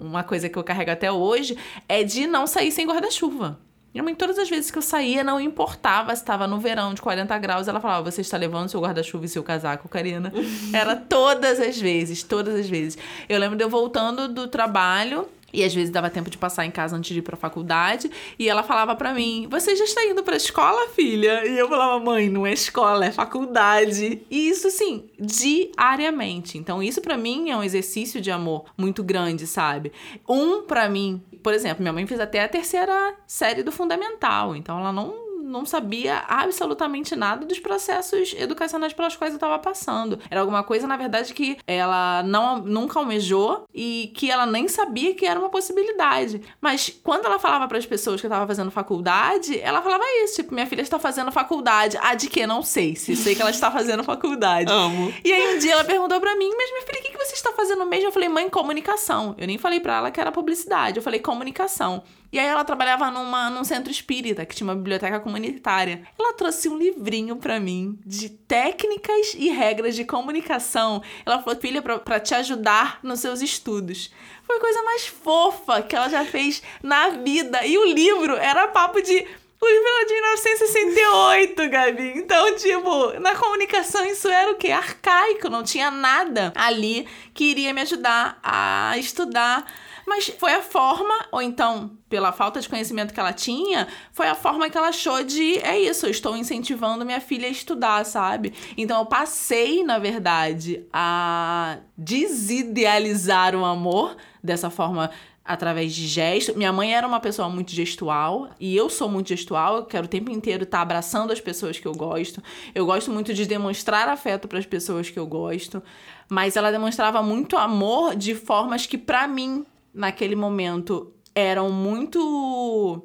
um, 0.00 0.06
uma 0.06 0.24
coisa 0.24 0.48
que 0.48 0.58
eu 0.58 0.64
carrego 0.64 0.90
até 0.90 1.12
hoje, 1.12 1.56
é 1.86 2.02
de 2.02 2.26
não 2.26 2.46
sair 2.46 2.72
sem 2.72 2.86
guarda-chuva. 2.86 3.60
Minha 3.96 4.04
mãe, 4.04 4.14
todas 4.14 4.38
as 4.38 4.50
vezes 4.50 4.70
que 4.70 4.76
eu 4.76 4.82
saía, 4.82 5.24
não 5.24 5.40
importava 5.40 6.14
se 6.14 6.20
estava 6.20 6.46
no 6.46 6.60
verão 6.60 6.92
de 6.92 7.00
40 7.00 7.38
graus, 7.38 7.66
ela 7.66 7.80
falava: 7.80 8.10
Você 8.10 8.20
está 8.20 8.36
levando 8.36 8.68
seu 8.68 8.78
guarda-chuva 8.78 9.24
e 9.24 9.28
seu 9.30 9.42
casaco, 9.42 9.88
Karina? 9.88 10.30
Era 10.70 10.94
todas 10.94 11.58
as 11.58 11.80
vezes, 11.80 12.22
todas 12.22 12.54
as 12.56 12.68
vezes. 12.68 12.98
Eu 13.26 13.40
lembro 13.40 13.56
de 13.56 13.64
eu 13.64 13.70
voltando 13.70 14.28
do 14.28 14.48
trabalho 14.48 15.26
e 15.52 15.64
às 15.64 15.74
vezes 15.74 15.90
dava 15.90 16.10
tempo 16.10 16.28
de 16.28 16.36
passar 16.36 16.66
em 16.66 16.70
casa 16.70 16.96
antes 16.96 17.12
de 17.12 17.20
ir 17.20 17.22
pra 17.22 17.36
faculdade. 17.36 18.10
E 18.38 18.48
ela 18.48 18.62
falava 18.62 18.94
para 18.94 19.14
mim: 19.14 19.46
Você 19.50 19.76
já 19.76 19.84
está 19.84 20.04
indo 20.04 20.22
pra 20.22 20.36
escola, 20.36 20.88
filha? 20.90 21.46
E 21.46 21.58
eu 21.58 21.68
falava: 21.68 21.98
Mãe, 22.04 22.28
não 22.28 22.46
é 22.46 22.52
escola, 22.52 23.06
é 23.06 23.12
faculdade. 23.12 24.22
E 24.30 24.48
isso, 24.48 24.68
assim, 24.68 25.08
diariamente. 25.18 26.58
Então, 26.58 26.82
isso 26.82 27.00
para 27.00 27.16
mim 27.16 27.50
é 27.50 27.56
um 27.56 27.62
exercício 27.62 28.20
de 28.20 28.30
amor 28.30 28.66
muito 28.76 29.02
grande, 29.02 29.46
sabe? 29.46 29.92
Um, 30.28 30.62
para 30.62 30.88
mim, 30.88 31.22
por 31.42 31.54
exemplo, 31.54 31.82
minha 31.82 31.92
mãe 31.92 32.06
fez 32.06 32.20
até 32.20 32.42
a 32.42 32.48
terceira 32.48 33.14
série 33.26 33.62
do 33.62 33.72
Fundamental. 33.72 34.54
Então, 34.56 34.78
ela 34.78 34.92
não 34.92 35.25
não 35.46 35.64
sabia 35.64 36.24
absolutamente 36.28 37.14
nada 37.14 37.46
dos 37.46 37.58
processos 37.58 38.34
educacionais 38.36 38.92
pelas 38.92 39.16
quais 39.16 39.32
eu 39.32 39.36
estava 39.36 39.58
passando. 39.58 40.18
Era 40.30 40.40
alguma 40.40 40.62
coisa, 40.62 40.86
na 40.86 40.96
verdade, 40.96 41.32
que 41.32 41.56
ela 41.66 42.22
não, 42.24 42.58
nunca 42.58 42.98
almejou 42.98 43.64
e 43.72 44.12
que 44.14 44.30
ela 44.30 44.44
nem 44.44 44.68
sabia 44.68 45.14
que 45.14 45.24
era 45.24 45.38
uma 45.38 45.48
possibilidade. 45.48 46.42
Mas 46.60 46.90
quando 47.02 47.26
ela 47.26 47.38
falava 47.38 47.68
para 47.68 47.78
as 47.78 47.86
pessoas 47.86 48.20
que 48.20 48.26
eu 48.26 48.28
estava 48.28 48.46
fazendo 48.46 48.70
faculdade, 48.70 49.58
ela 49.60 49.80
falava 49.80 50.04
isso, 50.24 50.36
tipo, 50.36 50.52
minha 50.52 50.66
filha 50.66 50.82
está 50.82 50.98
fazendo 50.98 51.30
faculdade. 51.30 51.96
Ah, 52.00 52.14
de 52.14 52.28
que? 52.28 52.46
Não 52.46 52.62
sei. 52.62 52.96
Se 52.96 53.14
sei 53.14 53.34
que 53.34 53.40
ela 53.40 53.50
está 53.50 53.70
fazendo 53.70 54.02
faculdade. 54.02 54.70
Amo. 54.70 55.12
E 55.24 55.32
aí 55.32 55.54
um 55.54 55.58
dia 55.58 55.72
ela 55.72 55.84
perguntou 55.84 56.20
para 56.20 56.34
mim, 56.36 56.50
mas 56.56 56.70
minha 56.70 56.82
filha, 56.82 57.00
o 57.00 57.02
que, 57.02 57.12
que 57.12 57.18
você 57.18 57.34
está 57.34 57.52
fazendo 57.52 57.86
mesmo? 57.86 58.08
Eu 58.08 58.12
falei, 58.12 58.28
mãe, 58.28 58.48
comunicação. 58.48 59.34
Eu 59.38 59.46
nem 59.46 59.58
falei 59.58 59.80
para 59.80 59.96
ela 59.96 60.10
que 60.10 60.20
era 60.20 60.32
publicidade, 60.32 60.96
eu 60.96 61.02
falei 61.02 61.20
comunicação. 61.20 62.02
E 62.32 62.38
aí 62.38 62.46
ela 62.46 62.64
trabalhava 62.64 63.10
numa, 63.10 63.50
num 63.50 63.64
centro 63.64 63.90
espírita, 63.90 64.44
que 64.44 64.54
tinha 64.54 64.66
uma 64.66 64.74
biblioteca 64.74 65.20
comunitária. 65.20 66.02
Ela 66.18 66.32
trouxe 66.32 66.68
um 66.68 66.76
livrinho 66.76 67.36
para 67.36 67.60
mim 67.60 67.98
de 68.04 68.28
técnicas 68.28 69.34
e 69.34 69.48
regras 69.48 69.94
de 69.94 70.04
comunicação. 70.04 71.02
Ela 71.24 71.42
falou, 71.42 71.58
filha, 71.60 71.80
para 71.80 72.20
te 72.20 72.34
ajudar 72.34 73.00
nos 73.02 73.20
seus 73.20 73.40
estudos. 73.40 74.10
Foi 74.44 74.56
a 74.56 74.60
coisa 74.60 74.82
mais 74.82 75.06
fofa 75.06 75.82
que 75.82 75.96
ela 75.96 76.08
já 76.08 76.24
fez 76.24 76.62
na 76.82 77.10
vida. 77.10 77.64
E 77.66 77.78
o 77.78 77.84
livro 77.84 78.36
era 78.36 78.68
papo 78.68 79.00
de 79.00 79.26
o 79.58 79.66
livro 79.66 79.88
era 79.88 80.06
de 80.06 80.14
1968, 80.14 81.70
Gabi. 81.70 82.12
Então, 82.18 82.54
tipo, 82.56 83.18
na 83.20 83.34
comunicação 83.34 84.04
isso 84.04 84.28
era 84.28 84.52
o 84.52 84.56
quê? 84.56 84.70
Arcaico, 84.70 85.48
não 85.48 85.62
tinha 85.62 85.90
nada 85.90 86.52
ali 86.54 87.08
que 87.32 87.44
iria 87.44 87.72
me 87.72 87.80
ajudar 87.80 88.38
a 88.42 88.96
estudar 88.98 89.64
mas 90.06 90.28
foi 90.28 90.52
a 90.52 90.62
forma, 90.62 91.26
ou 91.32 91.42
então, 91.42 91.98
pela 92.08 92.32
falta 92.32 92.60
de 92.60 92.68
conhecimento 92.68 93.12
que 93.12 93.18
ela 93.18 93.32
tinha, 93.32 93.88
foi 94.12 94.28
a 94.28 94.34
forma 94.34 94.70
que 94.70 94.78
ela 94.78 94.88
achou 94.88 95.24
de 95.24 95.58
é 95.58 95.78
isso, 95.78 96.06
eu 96.06 96.10
estou 96.10 96.36
incentivando 96.36 97.04
minha 97.04 97.20
filha 97.20 97.48
a 97.48 97.50
estudar, 97.50 98.04
sabe? 98.04 98.54
Então 98.76 99.00
eu 99.00 99.06
passei, 99.06 99.82
na 99.82 99.98
verdade, 99.98 100.86
a 100.92 101.78
desidealizar 101.96 103.54
o 103.56 103.64
amor 103.64 104.16
dessa 104.42 104.70
forma 104.70 105.10
através 105.46 105.94
de 105.94 106.06
gesto. 106.06 106.56
Minha 106.56 106.72
mãe 106.72 106.94
era 106.94 107.06
uma 107.06 107.20
pessoa 107.20 107.48
muito 107.48 107.70
gestual 107.70 108.50
e 108.58 108.76
eu 108.76 108.90
sou 108.90 109.08
muito 109.08 109.28
gestual. 109.28 109.76
Eu 109.76 109.84
quero 109.84 110.06
o 110.06 110.08
tempo 110.08 110.30
inteiro 110.30 110.64
estar 110.64 110.82
abraçando 110.82 111.32
as 111.32 111.40
pessoas 111.40 111.78
que 111.78 111.86
eu 111.86 111.92
gosto. 111.92 112.42
Eu 112.74 112.84
gosto 112.84 113.10
muito 113.10 113.32
de 113.32 113.46
demonstrar 113.46 114.08
afeto 114.08 114.48
para 114.48 114.58
as 114.58 114.66
pessoas 114.66 115.08
que 115.08 115.18
eu 115.18 115.26
gosto, 115.26 115.82
mas 116.28 116.56
ela 116.56 116.72
demonstrava 116.72 117.22
muito 117.22 117.56
amor 117.56 118.16
de 118.16 118.34
formas 118.34 118.86
que 118.86 118.98
para 118.98 119.26
mim 119.28 119.64
naquele 119.96 120.36
momento 120.36 121.12
eram 121.34 121.70
muito. 121.70 123.02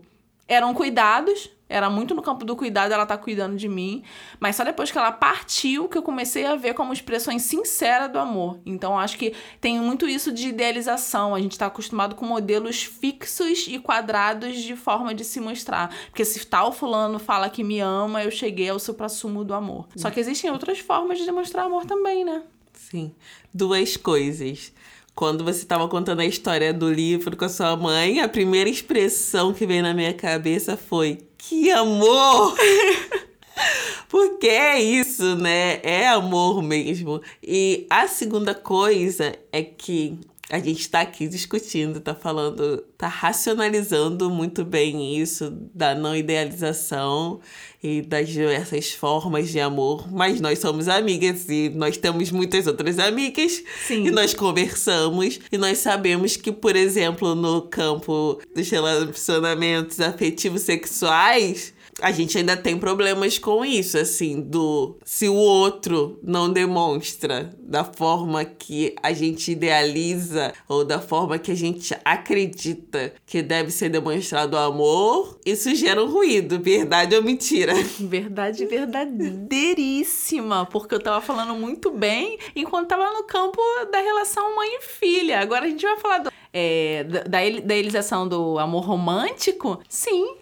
eram 0.47 0.73
cuidados. 0.73 1.49
Era 1.69 1.89
muito 1.89 2.13
no 2.13 2.21
campo 2.21 2.43
do 2.43 2.53
cuidado, 2.53 2.91
ela 2.91 3.05
tá 3.05 3.17
cuidando 3.17 3.55
de 3.55 3.69
mim. 3.69 4.03
Mas 4.41 4.57
só 4.57 4.63
depois 4.65 4.91
que 4.91 4.97
ela 4.97 5.09
partiu 5.09 5.87
que 5.87 5.97
eu 5.97 6.03
comecei 6.03 6.45
a 6.45 6.57
ver 6.57 6.73
como 6.73 6.91
expressões 6.91 7.43
sinceras 7.43 8.11
do 8.11 8.19
amor. 8.19 8.59
Então 8.65 8.99
acho 8.99 9.17
que 9.17 9.33
tem 9.61 9.79
muito 9.79 10.05
isso 10.05 10.33
de 10.33 10.49
idealização. 10.49 11.33
A 11.33 11.39
gente 11.39 11.57
tá 11.57 11.67
acostumado 11.67 12.13
com 12.13 12.25
modelos 12.25 12.83
fixos 12.83 13.67
e 13.69 13.79
quadrados 13.79 14.57
de 14.57 14.75
forma 14.75 15.15
de 15.15 15.23
se 15.23 15.39
mostrar. 15.39 15.95
Porque 16.07 16.25
se 16.25 16.45
tal 16.45 16.73
fulano 16.73 17.17
fala 17.17 17.49
que 17.49 17.63
me 17.63 17.79
ama, 17.79 18.21
eu 18.21 18.31
cheguei 18.31 18.67
ao 18.67 18.77
supra-sumo 18.77 19.45
do 19.45 19.53
amor. 19.53 19.87
Só 19.95 20.11
que 20.11 20.19
existem 20.19 20.51
outras 20.51 20.79
formas 20.79 21.19
de 21.19 21.25
demonstrar 21.25 21.67
amor 21.67 21.85
também, 21.85 22.25
né? 22.25 22.43
Sim. 22.73 23.15
Duas 23.53 23.95
coisas. 23.95 24.73
Quando 25.13 25.43
você 25.43 25.59
estava 25.59 25.87
contando 25.87 26.21
a 26.21 26.25
história 26.25 26.73
do 26.73 26.91
livro 26.91 27.35
com 27.35 27.45
a 27.45 27.49
sua 27.49 27.75
mãe, 27.75 28.21
a 28.21 28.29
primeira 28.29 28.69
expressão 28.69 29.53
que 29.53 29.65
veio 29.65 29.83
na 29.83 29.93
minha 29.93 30.13
cabeça 30.13 30.77
foi: 30.77 31.19
Que 31.37 31.71
amor! 31.71 32.55
Porque 34.09 34.47
é 34.47 34.81
isso, 34.81 35.35
né? 35.35 35.79
É 35.83 36.07
amor 36.07 36.61
mesmo. 36.61 37.21
E 37.43 37.85
a 37.89 38.07
segunda 38.07 38.53
coisa 38.53 39.35
é 39.51 39.61
que 39.61 40.19
a 40.51 40.59
gente 40.59 40.81
está 40.81 40.99
aqui 40.99 41.29
discutindo, 41.29 41.99
está 41.99 42.13
falando, 42.13 42.83
está 42.91 43.07
racionalizando 43.07 44.29
muito 44.29 44.65
bem 44.65 45.15
isso 45.17 45.49
da 45.73 45.95
não 45.95 46.13
idealização 46.13 47.39
e 47.81 48.01
das 48.01 48.27
diversas 48.27 48.91
formas 48.91 49.49
de 49.49 49.61
amor, 49.61 50.11
mas 50.11 50.41
nós 50.41 50.59
somos 50.59 50.89
amigas 50.89 51.47
e 51.47 51.69
nós 51.69 51.95
temos 51.95 52.31
muitas 52.31 52.67
outras 52.67 52.99
amigas 52.99 53.63
Sim. 53.87 54.07
e 54.07 54.11
nós 54.11 54.33
conversamos 54.33 55.39
e 55.49 55.57
nós 55.57 55.77
sabemos 55.77 56.35
que, 56.35 56.51
por 56.51 56.75
exemplo, 56.75 57.33
no 57.33 57.61
campo 57.61 58.41
dos 58.53 58.69
relacionamentos 58.69 60.01
afetivos 60.01 60.63
sexuais, 60.63 61.73
a 62.01 62.11
gente 62.11 62.37
ainda 62.37 62.57
tem 62.57 62.77
problemas 62.77 63.37
com 63.37 63.63
isso, 63.63 63.97
assim, 63.97 64.41
do 64.41 64.97
se 65.05 65.29
o 65.29 65.35
outro 65.35 66.19
não 66.23 66.51
demonstra 66.51 67.51
da 67.59 67.83
forma 67.83 68.43
que 68.43 68.95
a 69.01 69.13
gente 69.13 69.51
idealiza 69.51 70.53
ou 70.67 70.83
da 70.83 70.99
forma 70.99 71.37
que 71.37 71.51
a 71.51 71.55
gente 71.55 71.95
acredita 72.03 73.13
que 73.25 73.41
deve 73.41 73.71
ser 73.71 73.89
demonstrado 73.89 74.55
o 74.55 74.59
amor, 74.59 75.39
isso 75.45 75.73
gera 75.75 76.03
um 76.03 76.11
ruído, 76.11 76.59
verdade 76.59 77.15
ou 77.15 77.21
mentira? 77.21 77.73
Verdade 78.01 78.65
verdadeiríssima, 78.65 80.65
porque 80.65 80.95
eu 80.95 80.99
tava 80.99 81.21
falando 81.21 81.53
muito 81.53 81.91
bem 81.91 82.37
enquanto 82.55 82.89
tava 82.89 83.11
no 83.11 83.23
campo 83.23 83.61
da 83.91 83.99
relação 83.99 84.55
mãe 84.55 84.77
e 84.77 84.81
filha. 84.81 85.39
Agora 85.39 85.65
a 85.65 85.69
gente 85.69 85.85
vai 85.85 85.97
falar 85.97 86.17
do, 86.19 86.31
é, 86.51 87.03
da, 87.03 87.23
da 87.23 87.45
idealização 87.45 88.27
do 88.27 88.57
amor 88.59 88.85
romântico. 88.85 89.79
Sim, 89.87 90.35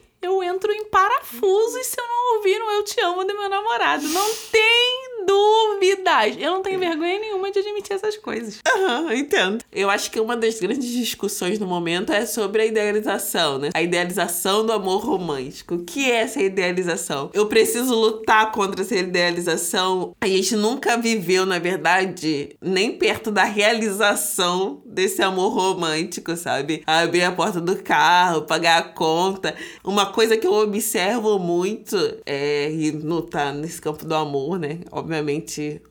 entro 0.59 0.73
em 0.73 0.83
parafusos 0.85 1.85
se 1.85 1.99
eu 1.99 2.05
não 2.05 2.35
ouvir 2.35 2.61
um 2.61 2.69
Eu 2.71 2.83
Te 2.83 2.99
Amo 2.99 3.23
do 3.23 3.33
meu 3.33 3.47
namorado. 3.47 4.05
Não 4.09 4.35
tem 4.51 4.88
dúvidas. 5.25 6.35
Eu 6.37 6.51
não 6.51 6.61
tenho 6.61 6.79
vergonha 6.79 7.19
nenhuma 7.19 7.51
de 7.51 7.59
admitir 7.59 7.93
essas 7.93 8.17
coisas. 8.17 8.59
Aham, 8.67 9.03
uhum, 9.03 9.13
entendo. 9.13 9.63
Eu 9.71 9.89
acho 9.89 10.11
que 10.11 10.19
uma 10.19 10.35
das 10.35 10.59
grandes 10.59 10.89
discussões 10.89 11.59
no 11.59 11.67
momento 11.67 12.11
é 12.11 12.25
sobre 12.25 12.61
a 12.61 12.65
idealização, 12.65 13.57
né? 13.57 13.69
A 13.73 13.81
idealização 13.81 14.65
do 14.65 14.71
amor 14.71 15.05
romântico. 15.05 15.75
O 15.75 15.83
que 15.83 16.09
é 16.09 16.21
essa 16.21 16.41
idealização? 16.41 17.29
Eu 17.33 17.47
preciso 17.47 17.93
lutar 17.95 18.51
contra 18.51 18.81
essa 18.81 18.95
idealização. 18.95 20.15
A 20.19 20.27
gente 20.27 20.55
nunca 20.55 20.97
viveu, 20.97 21.45
na 21.45 21.59
verdade, 21.59 22.55
nem 22.61 22.97
perto 22.97 23.31
da 23.31 23.43
realização 23.43 24.81
desse 24.85 25.21
amor 25.21 25.53
romântico, 25.53 26.35
sabe? 26.35 26.83
Abrir 26.85 27.23
a 27.23 27.31
porta 27.31 27.61
do 27.61 27.75
carro, 27.77 28.43
pagar 28.43 28.79
a 28.79 28.83
conta. 28.83 29.55
Uma 29.83 30.07
coisa 30.07 30.37
que 30.37 30.47
eu 30.47 30.53
observo 30.53 31.37
muito 31.39 31.95
é, 32.25 32.71
e 32.71 32.91
não 32.91 33.21
tá 33.21 33.51
nesse 33.51 33.81
campo 33.81 34.05
do 34.05 34.15
amor, 34.15 34.59
né? 34.59 34.79
Obviamente, 34.91 35.08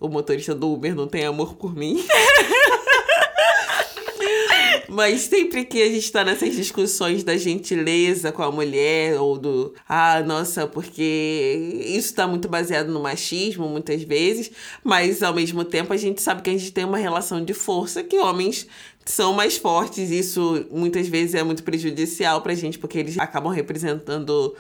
o 0.01 0.09
motorista 0.09 0.55
do 0.55 0.73
Uber 0.73 0.95
não 0.95 1.07
tem 1.07 1.25
amor 1.25 1.55
por 1.55 1.75
mim. 1.75 2.05
Mas 4.89 5.21
sempre 5.23 5.65
que 5.65 5.83
a 5.83 5.87
gente 5.87 6.11
tá 6.11 6.25
nessas 6.25 6.57
discussões 6.57 7.23
da 7.23 7.37
gentileza 7.37 8.33
com 8.33 8.43
a 8.43 8.51
mulher, 8.51 9.21
ou 9.21 9.39
do, 9.39 9.75
ah, 9.89 10.21
nossa, 10.23 10.67
porque 10.67 11.85
isso 11.85 12.15
tá 12.15 12.27
muito 12.27 12.49
baseado 12.49 12.89
no 12.89 12.99
machismo, 12.99 13.69
muitas 13.69 14.03
vezes, 14.03 14.51
mas 14.83 15.23
ao 15.23 15.35
mesmo 15.35 15.63
tempo 15.63 15.93
a 15.93 15.97
gente 15.97 16.21
sabe 16.23 16.43
que 16.43 16.51
a 16.51 16.53
gente 16.55 16.73
tem 16.73 16.85
uma 16.85 16.99
relação 16.99 17.45
de 17.45 17.55
força 17.55 18.03
que 18.03 18.19
homens 18.19 18.67
são 19.05 19.33
mais 19.33 19.57
fortes. 19.57 20.11
Isso 20.11 20.67
muitas 20.71 21.07
vezes 21.07 21.35
é 21.35 21.43
muito 21.43 21.63
prejudicial 21.63 22.41
pra 22.41 22.55
gente, 22.55 22.79
porque 22.79 22.99
eles 22.99 23.19
acabam 23.19 23.53
representando 23.53 24.55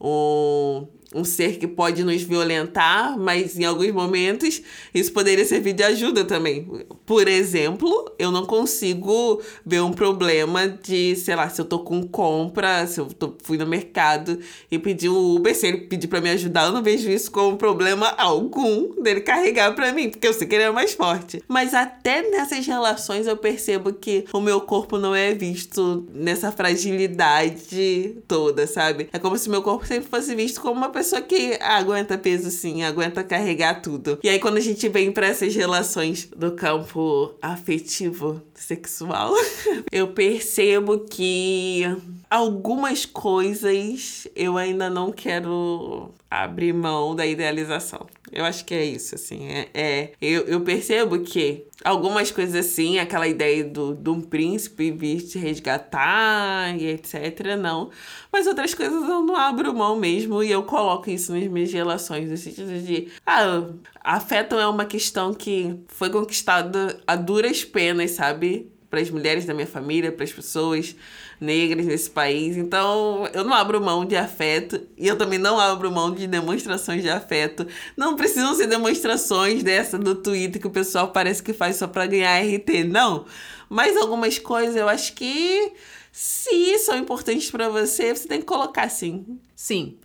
um 0.00 0.86
um 1.14 1.24
ser 1.24 1.58
que 1.58 1.66
pode 1.66 2.02
nos 2.02 2.22
violentar, 2.22 3.18
mas 3.18 3.58
em 3.58 3.64
alguns 3.64 3.92
momentos 3.92 4.60
isso 4.92 5.12
poderia 5.12 5.44
servir 5.44 5.72
de 5.72 5.84
ajuda 5.84 6.24
também. 6.24 6.68
Por 7.06 7.28
exemplo, 7.28 8.12
eu 8.18 8.32
não 8.32 8.44
consigo 8.44 9.40
ver 9.64 9.80
um 9.80 9.92
problema 9.92 10.68
de, 10.68 11.14
sei 11.16 11.36
lá, 11.36 11.48
se 11.48 11.60
eu 11.60 11.64
tô 11.64 11.78
com 11.78 12.02
compra, 12.06 12.86
se 12.86 13.00
eu 13.00 13.06
tô, 13.06 13.34
fui 13.42 13.56
no 13.56 13.66
mercado 13.66 14.38
e 14.70 14.78
pedi 14.78 15.08
um 15.08 15.36
Uber, 15.36 15.54
se 15.54 15.68
ele 15.68 15.78
pedir 15.82 16.08
para 16.08 16.20
me 16.20 16.30
ajudar, 16.30 16.66
eu 16.66 16.72
não 16.72 16.82
vejo 16.82 17.08
isso 17.08 17.30
como 17.30 17.56
problema 17.56 18.08
algum 18.18 19.00
dele 19.00 19.20
carregar 19.20 19.74
para 19.74 19.92
mim, 19.92 20.10
porque 20.10 20.26
eu 20.26 20.32
sei 20.32 20.46
que 20.46 20.54
ele 20.56 20.64
é 20.64 20.70
mais 20.70 20.94
forte. 20.94 21.42
Mas 21.46 21.74
até 21.74 22.28
nessas 22.28 22.66
relações 22.66 23.26
eu 23.26 23.36
percebo 23.36 23.92
que 23.92 24.24
o 24.32 24.40
meu 24.40 24.60
corpo 24.60 24.98
não 24.98 25.14
é 25.14 25.32
visto 25.32 26.06
nessa 26.12 26.50
fragilidade 26.50 28.16
toda, 28.26 28.66
sabe? 28.66 29.08
É 29.12 29.18
como 29.18 29.38
se 29.38 29.48
meu 29.48 29.62
corpo 29.62 29.86
sempre 29.86 30.08
fosse 30.08 30.34
visto 30.34 30.60
como 30.60 30.74
uma 30.74 30.88
pessoa 30.88 31.03
que 31.20 31.58
aguenta 31.60 32.16
peso 32.16 32.50
sim, 32.50 32.82
aguenta 32.82 33.22
carregar 33.22 33.82
tudo. 33.82 34.18
E 34.22 34.28
aí 34.28 34.38
quando 34.38 34.56
a 34.56 34.60
gente 34.60 34.88
vem 34.88 35.12
para 35.12 35.26
essas 35.26 35.54
relações 35.54 36.28
do 36.36 36.52
campo 36.52 37.34
afetivo, 37.40 38.42
sexual, 38.54 39.32
eu 39.90 40.08
percebo 40.08 41.00
que 41.00 41.82
algumas 42.30 43.04
coisas 43.04 44.26
eu 44.34 44.56
ainda 44.56 44.88
não 44.88 45.12
quero 45.12 46.10
abrir 46.30 46.72
mão 46.72 47.14
da 47.14 47.26
idealização. 47.26 48.06
Eu 48.34 48.44
acho 48.44 48.64
que 48.64 48.74
é 48.74 48.84
isso, 48.84 49.14
assim. 49.14 49.46
É, 49.48 49.68
é 49.72 50.12
eu, 50.20 50.42
eu 50.46 50.60
percebo 50.62 51.20
que 51.20 51.68
algumas 51.84 52.32
coisas 52.32 52.66
assim, 52.66 52.98
aquela 52.98 53.28
ideia 53.28 53.62
do, 53.62 53.94
de 53.94 54.10
um 54.10 54.20
príncipe 54.20 54.90
vir 54.90 55.22
te 55.22 55.38
resgatar 55.38 56.76
e 56.76 56.88
etc, 56.88 57.56
não. 57.56 57.90
Mas 58.32 58.48
outras 58.48 58.74
coisas 58.74 59.08
eu 59.08 59.22
não 59.22 59.36
abro 59.36 59.72
mão 59.72 59.94
mesmo 59.94 60.42
e 60.42 60.50
eu 60.50 60.64
coloco 60.64 61.08
isso 61.08 61.32
nas 61.32 61.46
minhas 61.46 61.72
relações, 61.72 62.28
no 62.28 62.36
sentido 62.36 62.76
de, 62.84 63.06
ah, 63.24 63.68
afeto 64.02 64.56
é 64.56 64.66
uma 64.66 64.84
questão 64.84 65.32
que 65.32 65.78
foi 65.86 66.10
conquistada 66.10 67.00
a 67.06 67.14
duras 67.14 67.64
penas, 67.64 68.10
sabe? 68.10 68.68
Para 68.90 68.98
as 68.98 69.10
mulheres 69.10 69.44
da 69.44 69.54
minha 69.54 69.66
família, 69.66 70.10
para 70.10 70.24
as 70.24 70.32
pessoas 70.32 70.96
negras 71.40 71.86
nesse 71.86 72.10
país. 72.10 72.56
Então, 72.56 73.28
eu 73.32 73.44
não 73.44 73.54
abro 73.54 73.80
mão 73.80 74.04
de 74.04 74.16
afeto 74.16 74.80
e 74.96 75.06
eu 75.06 75.16
também 75.16 75.38
não 75.38 75.58
abro 75.58 75.90
mão 75.90 76.12
de 76.12 76.26
demonstrações 76.26 77.02
de 77.02 77.10
afeto. 77.10 77.66
Não 77.96 78.16
precisam 78.16 78.54
ser 78.54 78.66
demonstrações 78.66 79.62
dessa 79.62 79.98
do 79.98 80.14
Twitter 80.14 80.60
que 80.60 80.66
o 80.66 80.70
pessoal 80.70 81.08
parece 81.08 81.42
que 81.42 81.52
faz 81.52 81.76
só 81.76 81.86
para 81.86 82.06
ganhar 82.06 82.40
RT, 82.40 82.84
não. 82.84 83.26
Mas 83.68 83.96
algumas 83.96 84.38
coisas 84.38 84.76
eu 84.76 84.88
acho 84.88 85.14
que 85.14 85.72
se 86.12 86.78
são 86.78 86.96
importantes 86.96 87.50
para 87.50 87.68
você, 87.68 88.14
você 88.14 88.28
tem 88.28 88.40
que 88.40 88.46
colocar 88.46 88.88
sim. 88.88 89.38
Sim. 89.54 89.98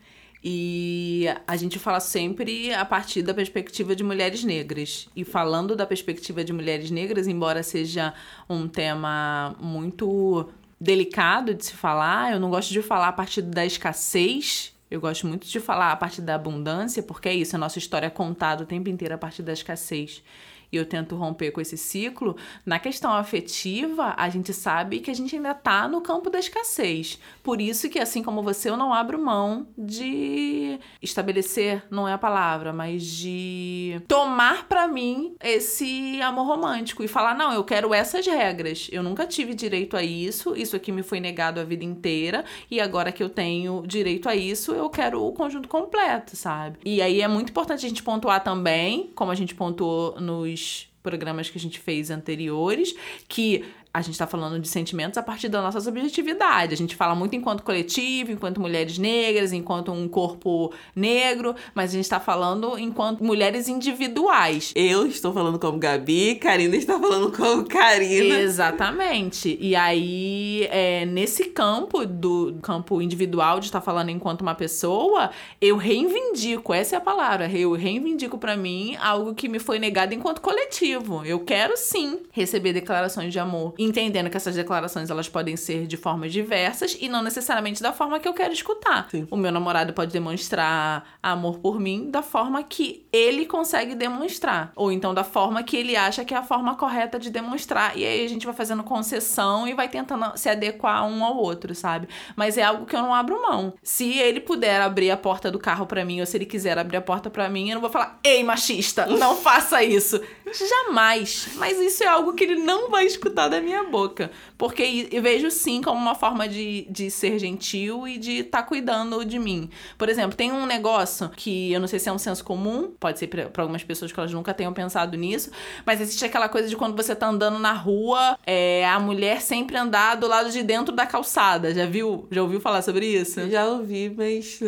E 0.43 1.25
a 1.45 1.57
gente 1.57 1.77
fala 1.77 1.99
sempre 1.99 2.73
a 2.73 2.85
partir 2.85 3.21
da 3.21 3.33
perspectiva 3.33 3.95
de 3.95 4.03
mulheres 4.03 4.43
negras. 4.43 5.09
E 5.15 5.25
falando 5.25 5.75
da 5.75 5.85
perspectiva 5.85 6.43
de 6.43 6.53
mulheres 6.53 6.89
negras, 6.89 7.27
embora 7.27 7.61
seja 7.61 8.13
um 8.49 8.67
tema 8.67 9.55
muito 9.59 10.49
delicado 10.79 11.53
de 11.53 11.65
se 11.65 11.73
falar. 11.73 12.33
Eu 12.33 12.39
não 12.39 12.49
gosto 12.49 12.71
de 12.71 12.81
falar 12.81 13.09
a 13.09 13.13
partir 13.13 13.41
da 13.41 13.65
escassez. 13.65 14.73
Eu 14.89 14.99
gosto 14.99 15.27
muito 15.27 15.47
de 15.47 15.59
falar 15.59 15.91
a 15.91 15.95
partir 15.95 16.21
da 16.21 16.35
abundância, 16.35 17.03
porque 17.03 17.29
é 17.29 17.33
isso, 17.33 17.55
a 17.55 17.59
nossa 17.59 17.77
história 17.77 18.07
é 18.07 18.09
contada 18.09 18.63
o 18.63 18.65
tempo 18.65 18.89
inteiro 18.89 19.13
a 19.13 19.17
partir 19.17 19.43
da 19.43 19.53
escassez 19.53 20.23
e 20.71 20.77
eu 20.77 20.85
tento 20.85 21.15
romper 21.15 21.51
com 21.51 21.61
esse 21.61 21.77
ciclo, 21.77 22.35
na 22.65 22.79
questão 22.79 23.11
afetiva, 23.11 24.13
a 24.17 24.29
gente 24.29 24.53
sabe 24.53 24.99
que 24.99 25.11
a 25.11 25.13
gente 25.13 25.35
ainda 25.35 25.53
tá 25.53 25.87
no 25.87 26.01
campo 26.01 26.29
da 26.29 26.39
escassez. 26.39 27.19
Por 27.43 27.59
isso 27.59 27.89
que, 27.89 27.99
assim 27.99 28.21
como 28.21 28.43
você, 28.43 28.69
eu 28.69 28.77
não 28.77 28.93
abro 28.93 29.19
mão 29.19 29.67
de 29.77 30.79
estabelecer, 31.01 31.83
não 31.89 32.07
é 32.07 32.13
a 32.13 32.17
palavra, 32.17 32.71
mas 32.71 33.03
de 33.03 34.01
tomar 34.07 34.67
para 34.67 34.87
mim 34.87 35.35
esse 35.43 36.21
amor 36.21 36.45
romântico 36.45 37.03
e 37.03 37.07
falar: 37.07 37.35
não, 37.35 37.51
eu 37.51 37.63
quero 37.63 37.93
essas 37.93 38.25
regras. 38.25 38.87
Eu 38.91 39.01
nunca 39.01 39.25
tive 39.25 39.53
direito 39.53 39.97
a 39.97 40.03
isso, 40.03 40.55
isso 40.55 40.75
aqui 40.75 40.91
me 40.91 41.03
foi 41.03 41.19
negado 41.19 41.59
a 41.59 41.63
vida 41.63 41.83
inteira, 41.83 42.45
e 42.69 42.79
agora 42.79 43.11
que 43.11 43.23
eu 43.23 43.29
tenho 43.29 43.83
direito 43.85 44.29
a 44.29 44.35
isso, 44.35 44.73
eu 44.73 44.89
quero 44.89 45.23
o 45.23 45.31
conjunto 45.33 45.67
completo, 45.67 46.35
sabe? 46.35 46.79
E 46.85 47.01
aí 47.01 47.21
é 47.21 47.27
muito 47.27 47.49
importante 47.49 47.85
a 47.85 47.89
gente 47.89 48.03
pontuar 48.03 48.43
também, 48.43 49.11
como 49.15 49.31
a 49.31 49.35
gente 49.35 49.55
pontuou 49.55 50.19
nos 50.19 50.58
programas 51.01 51.49
que 51.49 51.57
a 51.57 51.61
gente 51.61 51.79
fez 51.79 52.11
anteriores, 52.11 52.93
que 53.27 53.63
a 53.99 54.01
gente 54.01 54.13
está 54.13 54.25
falando 54.25 54.59
de 54.59 54.67
sentimentos 54.67 55.17
a 55.17 55.23
partir 55.23 55.49
da 55.49 55.61
nossa 55.61 55.79
subjetividade. 55.81 56.73
A 56.73 56.77
gente 56.77 56.95
fala 56.95 57.13
muito 57.13 57.35
enquanto 57.35 57.63
coletivo, 57.63 58.31
enquanto 58.31 58.61
mulheres 58.61 58.97
negras, 58.97 59.51
enquanto 59.51 59.91
um 59.91 60.07
corpo 60.07 60.73
negro, 60.95 61.55
mas 61.73 61.91
a 61.91 61.93
gente 61.93 62.05
está 62.05 62.19
falando 62.19 62.77
enquanto 62.77 63.23
mulheres 63.23 63.67
individuais. 63.67 64.71
Eu 64.75 65.05
estou 65.05 65.33
falando 65.33 65.59
como 65.59 65.77
Gabi, 65.77 66.35
Karina 66.35 66.75
está 66.75 66.97
falando 66.99 67.31
como 67.35 67.65
Karina. 67.65 68.39
Exatamente. 68.39 69.57
E 69.59 69.75
aí, 69.75 70.67
é, 70.71 71.05
nesse 71.05 71.45
campo 71.45 72.05
do 72.05 72.57
campo 72.61 73.01
individual 73.01 73.59
de 73.59 73.65
estar 73.65 73.81
falando 73.81 74.09
enquanto 74.09 74.41
uma 74.41 74.55
pessoa, 74.55 75.29
eu 75.59 75.75
reivindico, 75.77 76.73
essa 76.73 76.95
é 76.95 76.97
a 76.97 77.01
palavra, 77.01 77.49
eu 77.51 77.73
reivindico 77.73 78.37
para 78.37 78.55
mim 78.55 78.95
algo 78.97 79.35
que 79.35 79.49
me 79.49 79.59
foi 79.59 79.77
negado 79.77 80.13
enquanto 80.13 80.41
coletivo. 80.41 81.25
Eu 81.25 81.41
quero 81.41 81.75
sim 81.75 82.19
receber 82.31 82.71
declarações 82.71 83.33
de 83.33 83.39
amor 83.39 83.73
entendendo 83.89 84.29
que 84.29 84.37
essas 84.37 84.55
declarações 84.55 85.09
elas 85.09 85.27
podem 85.27 85.57
ser 85.57 85.87
de 85.87 85.97
formas 85.97 86.31
diversas 86.31 86.97
e 86.99 87.09
não 87.09 87.21
necessariamente 87.21 87.81
da 87.81 87.91
forma 87.91 88.19
que 88.19 88.27
eu 88.27 88.33
quero 88.33 88.53
escutar. 88.53 89.07
Sim. 89.09 89.27
O 89.29 89.37
meu 89.37 89.51
namorado 89.51 89.93
pode 89.93 90.13
demonstrar 90.13 91.17
amor 91.21 91.59
por 91.59 91.79
mim 91.79 92.09
da 92.09 92.21
forma 92.21 92.63
que 92.63 93.05
ele 93.11 93.45
consegue 93.45 93.95
demonstrar, 93.95 94.71
ou 94.75 94.91
então 94.91 95.13
da 95.13 95.23
forma 95.23 95.63
que 95.63 95.75
ele 95.75 95.95
acha 95.95 96.23
que 96.23 96.33
é 96.33 96.37
a 96.37 96.43
forma 96.43 96.75
correta 96.75 97.19
de 97.19 97.29
demonstrar. 97.29 97.97
E 97.97 98.05
aí 98.05 98.23
a 98.23 98.29
gente 98.29 98.45
vai 98.45 98.55
fazendo 98.55 98.83
concessão 98.83 99.67
e 99.67 99.73
vai 99.73 99.89
tentando 99.89 100.37
se 100.37 100.49
adequar 100.49 101.05
um 101.05 101.23
ao 101.23 101.35
outro, 101.35 101.73
sabe? 101.73 102.07
Mas 102.35 102.57
é 102.57 102.63
algo 102.63 102.85
que 102.85 102.95
eu 102.95 103.01
não 103.01 103.13
abro 103.13 103.41
mão. 103.41 103.73
Se 103.81 104.17
ele 104.17 104.39
puder 104.39 104.81
abrir 104.81 105.11
a 105.11 105.17
porta 105.17 105.51
do 105.51 105.59
carro 105.59 105.85
para 105.85 106.05
mim 106.05 106.19
ou 106.19 106.25
se 106.25 106.37
ele 106.37 106.45
quiser 106.45 106.77
abrir 106.77 106.97
a 106.97 107.01
porta 107.01 107.29
para 107.29 107.49
mim, 107.49 107.69
eu 107.69 107.75
não 107.75 107.81
vou 107.81 107.89
falar: 107.89 108.19
"Ei, 108.23 108.43
machista, 108.43 109.05
não 109.05 109.35
faça 109.41 109.83
isso". 109.83 110.21
Jamais. 110.51 111.49
Mas 111.55 111.77
isso 111.79 112.03
é 112.03 112.07
algo 112.07 112.33
que 112.33 112.43
ele 112.43 112.55
não 112.55 112.89
vai 112.89 113.05
escutar 113.05 113.47
da 113.47 113.61
minha 113.61 113.68
boca. 113.89 114.31
Porque 114.57 115.07
eu 115.11 115.21
vejo 115.21 115.49
sim 115.49 115.81
como 115.81 115.99
uma 115.99 116.15
forma 116.15 116.47
de, 116.47 116.85
de 116.89 117.09
ser 117.09 117.39
gentil 117.39 118.07
e 118.07 118.17
de 118.17 118.39
estar 118.39 118.61
tá 118.61 118.63
cuidando 118.63 119.23
de 119.25 119.39
mim. 119.39 119.69
Por 119.97 120.09
exemplo, 120.09 120.35
tem 120.35 120.51
um 120.51 120.65
negócio 120.65 121.29
que 121.29 121.71
eu 121.71 121.79
não 121.79 121.87
sei 121.87 121.99
se 121.99 122.09
é 122.09 122.11
um 122.11 122.17
senso 122.17 122.43
comum, 122.43 122.91
pode 122.99 123.19
ser 123.19 123.27
para 123.27 123.63
algumas 123.63 123.83
pessoas 123.83 124.11
que 124.11 124.19
elas 124.19 124.33
nunca 124.33 124.53
tenham 124.53 124.73
pensado 124.73 125.17
nisso, 125.17 125.51
mas 125.85 126.01
existe 126.01 126.25
aquela 126.25 126.49
coisa 126.49 126.67
de 126.67 126.75
quando 126.75 126.95
você 126.95 127.15
tá 127.15 127.27
andando 127.27 127.59
na 127.59 127.73
rua, 127.73 128.37
é, 128.45 128.87
a 128.87 128.99
mulher 128.99 129.41
sempre 129.41 129.77
andar 129.77 130.15
do 130.15 130.27
lado 130.27 130.51
de 130.51 130.63
dentro 130.63 130.93
da 130.95 131.05
calçada. 131.05 131.73
Já 131.73 131.85
viu? 131.85 132.27
Já 132.31 132.41
ouviu 132.41 132.59
falar 132.59 132.81
sobre 132.81 133.05
isso? 133.05 133.49
Já 133.49 133.65
ouvi, 133.65 134.13
mas. 134.15 134.59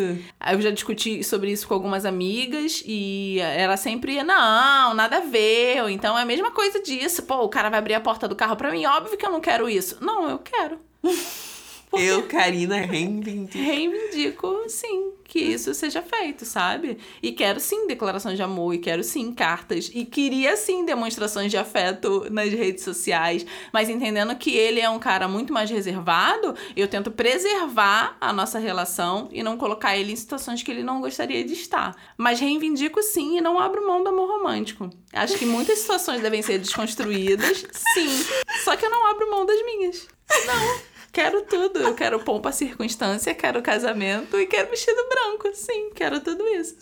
Eu 0.51 0.61
já 0.61 0.71
discuti 0.71 1.23
sobre 1.23 1.51
isso 1.51 1.67
com 1.67 1.73
algumas 1.73 2.05
amigas 2.05 2.83
e 2.85 3.39
ela 3.39 3.77
sempre, 3.77 4.23
não, 4.23 4.93
nada 4.93 5.17
a 5.17 5.21
ver 5.21 5.77
eu. 5.77 5.89
Então 5.89 6.17
é 6.17 6.21
a 6.21 6.25
mesma 6.25 6.51
coisa 6.51 6.81
disso. 6.81 7.23
Pô, 7.23 7.43
o 7.43 7.49
cara 7.49 7.69
vai 7.69 7.79
abrir 7.79 7.93
a 7.93 8.01
porta 8.01 8.27
do 8.27 8.35
carro 8.35 8.55
para 8.55 8.71
mim. 8.71 8.85
Óbvio 8.97 9.17
que 9.17 9.25
eu 9.25 9.31
não 9.31 9.39
quero 9.39 9.69
isso. 9.69 9.97
Não, 10.03 10.29
eu 10.29 10.39
quero. 10.39 10.79
Porque 11.91 12.05
eu, 12.05 12.23
Karina, 12.23 12.77
reivindico. 12.77 13.57
Reivindico, 13.57 14.63
sim, 14.69 15.11
que 15.25 15.39
isso 15.39 15.73
seja 15.73 16.01
feito, 16.01 16.45
sabe? 16.45 16.97
E 17.21 17.33
quero 17.33 17.59
sim 17.59 17.85
declarações 17.85 18.37
de 18.37 18.43
amor, 18.43 18.73
e 18.73 18.77
quero 18.77 19.03
sim 19.03 19.33
cartas, 19.33 19.91
e 19.93 20.05
queria 20.05 20.55
sim 20.55 20.85
demonstrações 20.85 21.51
de 21.51 21.57
afeto 21.57 22.27
nas 22.31 22.49
redes 22.49 22.85
sociais, 22.85 23.45
mas 23.73 23.89
entendendo 23.89 24.33
que 24.37 24.55
ele 24.55 24.79
é 24.79 24.89
um 24.89 24.99
cara 24.99 25.27
muito 25.27 25.51
mais 25.51 25.69
reservado, 25.69 26.55
eu 26.77 26.87
tento 26.87 27.11
preservar 27.11 28.15
a 28.21 28.31
nossa 28.31 28.57
relação 28.57 29.27
e 29.29 29.43
não 29.43 29.57
colocar 29.57 29.97
ele 29.97 30.13
em 30.13 30.15
situações 30.15 30.63
que 30.63 30.71
ele 30.71 30.83
não 30.83 31.01
gostaria 31.01 31.43
de 31.43 31.51
estar. 31.51 31.93
Mas 32.17 32.39
reivindico 32.39 33.03
sim 33.03 33.37
e 33.37 33.41
não 33.41 33.59
abro 33.59 33.85
mão 33.85 34.01
do 34.01 34.09
amor 34.09 34.29
romântico. 34.29 34.89
Acho 35.11 35.37
que 35.37 35.45
muitas 35.45 35.79
situações 35.79 36.21
devem 36.21 36.41
ser 36.41 36.57
desconstruídas, 36.57 37.65
sim. 37.93 38.25
Só 38.63 38.77
que 38.77 38.85
eu 38.85 38.89
não 38.89 39.11
abro 39.11 39.29
mão 39.29 39.45
das 39.45 39.61
minhas. 39.65 40.07
Não. 40.45 40.90
Quero 41.11 41.41
tudo. 41.41 41.79
Eu 41.79 41.93
quero 41.93 42.19
pompa 42.19 42.51
circunstância, 42.51 43.35
quero 43.35 43.61
casamento 43.61 44.39
e 44.39 44.47
quero 44.47 44.69
vestido 44.69 45.05
branco. 45.09 45.53
Sim, 45.53 45.89
quero 45.93 46.21
tudo 46.21 46.47
isso. 46.47 46.77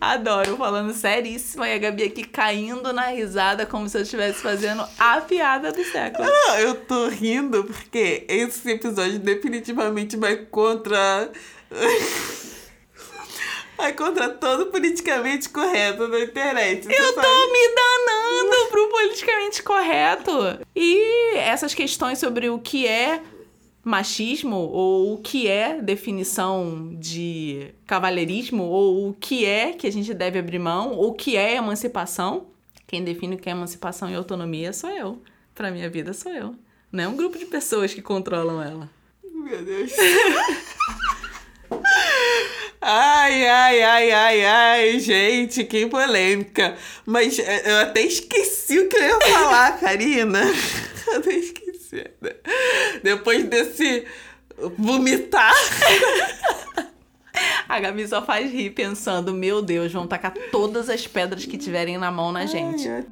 Adoro, 0.00 0.56
falando 0.56 0.92
seríssima. 0.92 1.68
E 1.68 1.74
a 1.74 1.78
Gabi 1.78 2.04
aqui 2.04 2.22
caindo 2.24 2.92
na 2.92 3.06
risada 3.06 3.66
como 3.66 3.88
se 3.88 3.98
eu 3.98 4.02
estivesse 4.02 4.40
fazendo 4.40 4.86
a 4.98 5.20
piada 5.20 5.72
do 5.72 5.82
século. 5.84 6.28
Não, 6.28 6.58
eu 6.58 6.74
tô 6.84 7.08
rindo 7.08 7.64
porque 7.64 8.24
esse 8.28 8.70
episódio 8.70 9.18
definitivamente 9.18 10.16
vai 10.16 10.36
contra. 10.36 11.30
Vai 13.76 13.92
contra 13.92 14.30
todo 14.30 14.66
politicamente 14.66 15.50
correto 15.50 16.08
na 16.08 16.20
internet. 16.20 16.88
Eu 16.90 17.12
tô 17.12 17.20
sabe? 17.20 17.52
me 17.52 17.74
danando 17.74 18.15
pro 18.66 18.88
politicamente 18.88 19.62
correto. 19.62 20.32
E 20.74 21.36
essas 21.36 21.74
questões 21.74 22.18
sobre 22.18 22.48
o 22.48 22.58
que 22.58 22.86
é 22.86 23.22
machismo 23.84 24.56
ou 24.56 25.14
o 25.14 25.18
que 25.18 25.46
é 25.46 25.80
definição 25.80 26.96
de 26.98 27.72
cavalheirismo 27.86 28.64
ou 28.64 29.10
o 29.10 29.14
que 29.14 29.44
é 29.44 29.72
que 29.72 29.86
a 29.86 29.92
gente 29.92 30.12
deve 30.12 30.40
abrir 30.40 30.58
mão 30.58 30.92
ou 30.92 31.10
o 31.10 31.14
que 31.14 31.36
é 31.36 31.54
emancipação. 31.54 32.48
Quem 32.86 33.04
define 33.04 33.36
o 33.36 33.38
que 33.38 33.48
é 33.48 33.52
emancipação 33.52 34.10
e 34.10 34.14
autonomia 34.14 34.72
sou 34.72 34.90
eu. 34.90 35.22
Pra 35.54 35.70
minha 35.70 35.88
vida 35.88 36.12
sou 36.12 36.32
eu. 36.32 36.54
Não 36.90 37.04
é 37.04 37.08
um 37.08 37.16
grupo 37.16 37.38
de 37.38 37.46
pessoas 37.46 37.94
que 37.94 38.02
controlam 38.02 38.62
ela. 38.62 38.90
Meu 39.22 39.64
Deus. 39.64 39.92
Ai, 42.88 43.44
ai, 43.48 43.82
ai, 43.82 44.12
ai, 44.12 44.44
ai, 44.44 45.00
gente, 45.00 45.64
que 45.64 45.86
polêmica. 45.86 46.76
Mas 47.04 47.36
é, 47.36 47.68
eu 47.68 47.76
até 47.78 48.02
esqueci 48.02 48.78
o 48.78 48.88
que 48.88 48.94
eu 48.94 49.02
ia 49.02 49.20
falar, 49.22 49.72
Karina. 49.82 50.42
Eu 51.08 51.18
até 51.18 51.32
esqueci. 51.32 52.04
Depois 53.02 53.42
desse 53.42 54.06
vomitar. 54.78 55.52
A 57.68 57.80
Gabi 57.80 58.06
só 58.06 58.24
faz 58.24 58.52
rir 58.52 58.70
pensando, 58.70 59.34
meu 59.34 59.60
Deus, 59.60 59.92
vão 59.92 60.06
tacar 60.06 60.32
todas 60.52 60.88
as 60.88 61.08
pedras 61.08 61.44
que 61.44 61.58
tiverem 61.58 61.98
na 61.98 62.12
mão 62.12 62.30
na 62.30 62.46
gente. 62.46 62.88
Ai, 62.88 63.04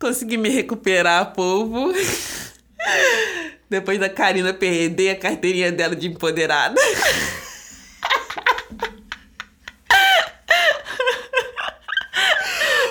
Consegui 0.00 0.38
me 0.38 0.48
recuperar, 0.48 1.34
povo. 1.34 1.92
Depois 3.70 3.98
da 4.00 4.08
Karina 4.10 4.52
perder 4.52 5.10
a 5.10 5.16
carteirinha 5.16 5.70
dela 5.70 5.94
de 5.94 6.08
empoderada. 6.08 6.74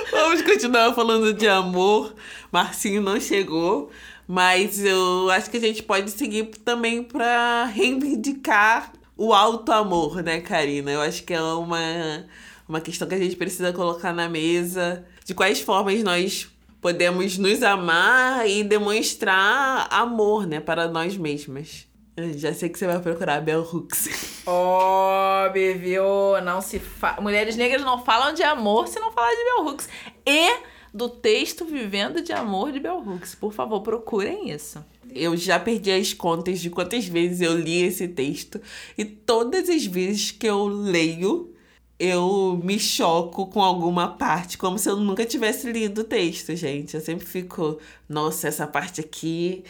Vamos 0.09 0.41
continuar 0.41 0.95
falando 0.95 1.33
de 1.33 1.49
amor. 1.49 2.15
Marcinho 2.49 3.01
não 3.01 3.19
chegou, 3.19 3.91
mas 4.25 4.81
eu 4.81 5.29
acho 5.31 5.49
que 5.49 5.57
a 5.57 5.59
gente 5.59 5.83
pode 5.83 6.11
seguir 6.11 6.45
também 6.63 7.03
para 7.03 7.65
reivindicar 7.65 8.93
o 9.17 9.33
alto 9.33 9.73
amor, 9.73 10.23
né, 10.23 10.39
Karina? 10.39 10.91
Eu 10.91 11.01
acho 11.01 11.25
que 11.25 11.33
é 11.33 11.41
uma, 11.41 12.25
uma 12.65 12.79
questão 12.79 13.05
que 13.05 13.15
a 13.15 13.19
gente 13.19 13.35
precisa 13.35 13.73
colocar 13.73 14.13
na 14.13 14.29
mesa. 14.29 15.03
De 15.25 15.33
quais 15.33 15.59
formas 15.59 16.01
nós 16.03 16.47
podemos 16.81 17.37
nos 17.37 17.61
amar 17.63 18.47
e 18.47 18.63
demonstrar 18.63 19.87
amor, 19.91 20.47
né, 20.47 20.59
para 20.59 20.87
nós 20.87 21.17
mesmas. 21.17 21.87
Eu 22.15 22.37
já 22.37 22.53
sei 22.53 22.67
que 22.67 22.77
você 22.77 22.85
vai 22.85 22.99
procurar 22.99 23.41
Bell 23.41 23.61
Hooks. 23.61 24.43
Óbvio, 24.45 25.79
viu? 25.79 26.03
Não 26.43 26.61
se 26.61 26.77
fa... 26.77 27.17
Mulheres 27.21 27.55
negras 27.55 27.81
não 27.81 28.03
falam 28.03 28.33
de 28.33 28.43
amor 28.43 28.87
se 28.87 28.99
não 28.99 29.11
falar 29.11 29.29
de 29.29 29.43
Bell 29.43 29.65
Hooks. 29.65 29.87
E 30.25 30.57
do 30.93 31.07
texto 31.07 31.65
Vivendo 31.65 32.21
de 32.21 32.33
Amor 32.33 32.71
de 32.71 32.79
Bell 32.79 32.99
Hooks. 32.99 33.35
Por 33.35 33.53
favor, 33.53 33.81
procurem 33.81 34.49
isso. 34.49 34.83
Eu 35.13 35.35
já 35.37 35.59
perdi 35.59 35.91
as 35.91 36.13
contas 36.13 36.59
de 36.59 36.69
quantas 36.69 37.05
vezes 37.07 37.41
eu 37.41 37.57
li 37.57 37.83
esse 37.83 38.07
texto. 38.07 38.59
E 38.97 39.05
todas 39.05 39.69
as 39.69 39.85
vezes 39.85 40.31
que 40.31 40.47
eu 40.47 40.65
leio, 40.67 41.53
eu 41.99 42.59
me 42.63 42.79
choco 42.79 43.45
com 43.47 43.61
alguma 43.61 44.07
parte, 44.07 44.57
como 44.57 44.79
se 44.79 44.89
eu 44.89 44.95
nunca 44.95 45.25
tivesse 45.25 45.71
lido 45.71 46.01
o 46.01 46.03
texto, 46.05 46.55
gente. 46.55 46.95
Eu 46.95 47.01
sempre 47.01 47.25
fico, 47.25 47.77
nossa, 48.07 48.47
essa 48.47 48.65
parte 48.65 49.01
aqui 49.01 49.63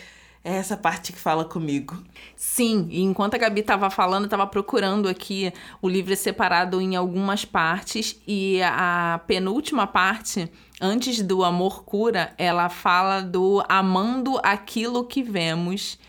é 0.44 0.56
essa 0.56 0.78
parte 0.78 1.12
que 1.12 1.20
fala 1.20 1.44
comigo. 1.44 1.98
Sim, 2.36 2.88
e 2.90 3.02
enquanto 3.02 3.34
a 3.34 3.38
Gabi 3.38 3.62
estava 3.62 3.90
falando, 3.90 4.24
eu 4.26 4.30
tava 4.30 4.48
procurando 4.48 5.10
aqui 5.10 5.52
o 5.82 5.90
livro 5.90 6.14
é 6.14 6.16
separado 6.16 6.80
em 6.80 6.96
algumas 6.96 7.44
partes 7.44 8.20
e 8.28 8.62
a 8.64 9.20
penúltima 9.28 9.86
parte, 9.88 10.50
antes 10.80 11.22
do 11.22 11.44
amor 11.44 11.84
cura, 11.84 12.34
ela 12.38 12.70
fala 12.70 13.22
do 13.22 13.64
amando 13.68 14.40
aquilo 14.44 15.04
que 15.04 15.24
vemos 15.24 16.00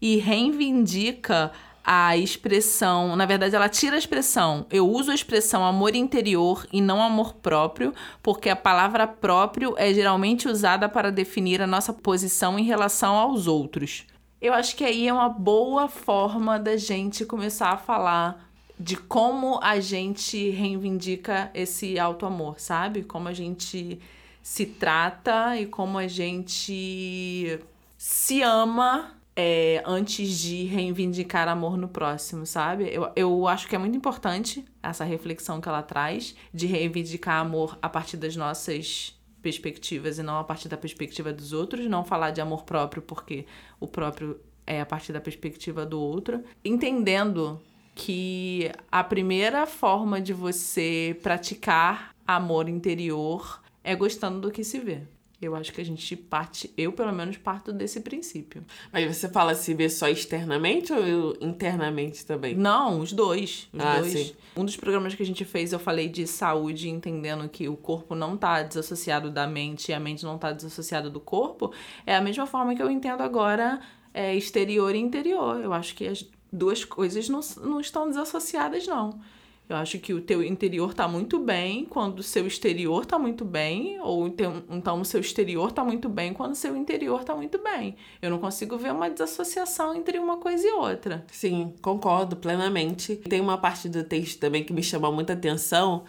e 0.00 0.16
reivindica 0.16 1.50
a 1.90 2.14
expressão, 2.18 3.16
na 3.16 3.24
verdade, 3.24 3.56
ela 3.56 3.66
tira 3.66 3.96
a 3.96 3.98
expressão. 3.98 4.66
Eu 4.70 4.86
uso 4.86 5.10
a 5.10 5.14
expressão 5.14 5.64
amor 5.64 5.94
interior 5.94 6.66
e 6.70 6.82
não 6.82 7.02
amor 7.02 7.32
próprio, 7.36 7.94
porque 8.22 8.50
a 8.50 8.56
palavra 8.56 9.06
próprio 9.06 9.74
é 9.78 9.94
geralmente 9.94 10.46
usada 10.46 10.86
para 10.86 11.10
definir 11.10 11.62
a 11.62 11.66
nossa 11.66 11.90
posição 11.90 12.58
em 12.58 12.62
relação 12.62 13.16
aos 13.16 13.46
outros. 13.46 14.04
Eu 14.38 14.52
acho 14.52 14.76
que 14.76 14.84
aí 14.84 15.08
é 15.08 15.12
uma 15.14 15.30
boa 15.30 15.88
forma 15.88 16.58
da 16.58 16.76
gente 16.76 17.24
começar 17.24 17.70
a 17.70 17.78
falar 17.78 18.50
de 18.78 18.94
como 18.94 19.58
a 19.62 19.80
gente 19.80 20.50
reivindica 20.50 21.50
esse 21.54 21.98
alto 21.98 22.26
amor, 22.26 22.60
sabe? 22.60 23.02
Como 23.02 23.28
a 23.28 23.32
gente 23.32 23.98
se 24.42 24.66
trata 24.66 25.58
e 25.58 25.64
como 25.64 25.96
a 25.96 26.06
gente 26.06 27.58
se 27.96 28.42
ama 28.42 29.17
é, 29.40 29.80
antes 29.86 30.36
de 30.40 30.64
reivindicar 30.64 31.46
amor 31.46 31.78
no 31.78 31.86
próximo, 31.86 32.44
sabe? 32.44 32.92
Eu, 32.92 33.08
eu 33.14 33.46
acho 33.46 33.68
que 33.68 33.76
é 33.76 33.78
muito 33.78 33.96
importante 33.96 34.64
essa 34.82 35.04
reflexão 35.04 35.60
que 35.60 35.68
ela 35.68 35.80
traz 35.80 36.34
de 36.52 36.66
reivindicar 36.66 37.40
amor 37.40 37.78
a 37.80 37.88
partir 37.88 38.16
das 38.16 38.34
nossas 38.34 39.16
perspectivas 39.40 40.18
e 40.18 40.24
não 40.24 40.40
a 40.40 40.42
partir 40.42 40.68
da 40.68 40.76
perspectiva 40.76 41.32
dos 41.32 41.52
outros, 41.52 41.86
não 41.86 42.04
falar 42.04 42.32
de 42.32 42.40
amor 42.40 42.64
próprio 42.64 43.00
porque 43.00 43.46
o 43.78 43.86
próprio 43.86 44.40
é 44.66 44.80
a 44.80 44.86
partir 44.86 45.12
da 45.12 45.20
perspectiva 45.20 45.86
do 45.86 46.00
outro, 46.00 46.42
entendendo 46.64 47.60
que 47.94 48.72
a 48.90 49.04
primeira 49.04 49.66
forma 49.66 50.20
de 50.20 50.32
você 50.32 51.16
praticar 51.22 52.12
amor 52.26 52.68
interior 52.68 53.62
é 53.84 53.94
gostando 53.94 54.40
do 54.40 54.50
que 54.50 54.64
se 54.64 54.80
vê. 54.80 55.02
Eu 55.40 55.54
acho 55.54 55.72
que 55.72 55.80
a 55.80 55.84
gente 55.84 56.16
parte, 56.16 56.72
eu 56.76 56.92
pelo 56.92 57.12
menos 57.12 57.36
parto 57.36 57.72
desse 57.72 58.00
princípio. 58.00 58.64
Mas 58.92 59.16
você 59.16 59.28
fala 59.28 59.54
se 59.54 59.72
vê 59.72 59.88
só 59.88 60.08
externamente 60.08 60.92
ou 60.92 61.36
internamente 61.40 62.26
também? 62.26 62.56
Não, 62.56 62.98
os 62.98 63.12
dois. 63.12 63.68
Os 63.72 63.80
ah, 63.80 64.00
dois. 64.00 64.12
Sim. 64.12 64.32
Um 64.56 64.64
dos 64.64 64.76
programas 64.76 65.14
que 65.14 65.22
a 65.22 65.26
gente 65.26 65.44
fez, 65.44 65.72
eu 65.72 65.78
falei 65.78 66.08
de 66.08 66.26
saúde, 66.26 66.88
entendendo 66.88 67.48
que 67.48 67.68
o 67.68 67.76
corpo 67.76 68.16
não 68.16 68.34
está 68.34 68.64
desassociado 68.64 69.30
da 69.30 69.46
mente 69.46 69.92
e 69.92 69.94
a 69.94 70.00
mente 70.00 70.24
não 70.24 70.34
está 70.34 70.50
desassociada 70.50 71.08
do 71.08 71.20
corpo. 71.20 71.72
É 72.04 72.16
a 72.16 72.20
mesma 72.20 72.44
forma 72.44 72.74
que 72.74 72.82
eu 72.82 72.90
entendo 72.90 73.20
agora 73.20 73.80
é, 74.12 74.34
exterior 74.34 74.92
e 74.92 74.98
interior. 74.98 75.60
Eu 75.62 75.72
acho 75.72 75.94
que 75.94 76.08
as 76.08 76.28
duas 76.52 76.84
coisas 76.84 77.28
não, 77.28 77.40
não 77.58 77.80
estão 77.80 78.08
desassociadas, 78.08 78.88
não. 78.88 79.20
Eu 79.68 79.76
acho 79.76 79.98
que 79.98 80.14
o 80.14 80.20
teu 80.20 80.42
interior 80.42 80.94
tá 80.94 81.06
muito 81.06 81.38
bem 81.38 81.84
quando 81.84 82.20
o 82.20 82.22
seu 82.22 82.46
exterior 82.46 83.04
tá 83.04 83.18
muito 83.18 83.44
bem, 83.44 84.00
ou 84.00 84.26
então, 84.26 84.62
então 84.70 85.00
o 85.00 85.04
seu 85.04 85.20
exterior 85.20 85.70
tá 85.70 85.84
muito 85.84 86.08
bem 86.08 86.32
quando 86.32 86.52
o 86.52 86.56
seu 86.56 86.74
interior 86.74 87.22
tá 87.22 87.36
muito 87.36 87.62
bem. 87.62 87.94
Eu 88.22 88.30
não 88.30 88.38
consigo 88.38 88.78
ver 88.78 88.92
uma 88.92 89.10
desassociação 89.10 89.94
entre 89.94 90.18
uma 90.18 90.38
coisa 90.38 90.66
e 90.66 90.70
outra. 90.72 91.24
Sim, 91.30 91.74
concordo 91.82 92.34
plenamente. 92.34 93.16
Tem 93.16 93.40
uma 93.40 93.58
parte 93.58 93.90
do 93.90 94.02
texto 94.02 94.40
também 94.40 94.64
que 94.64 94.72
me 94.72 94.82
chama 94.82 95.12
muita 95.12 95.34
atenção, 95.34 96.04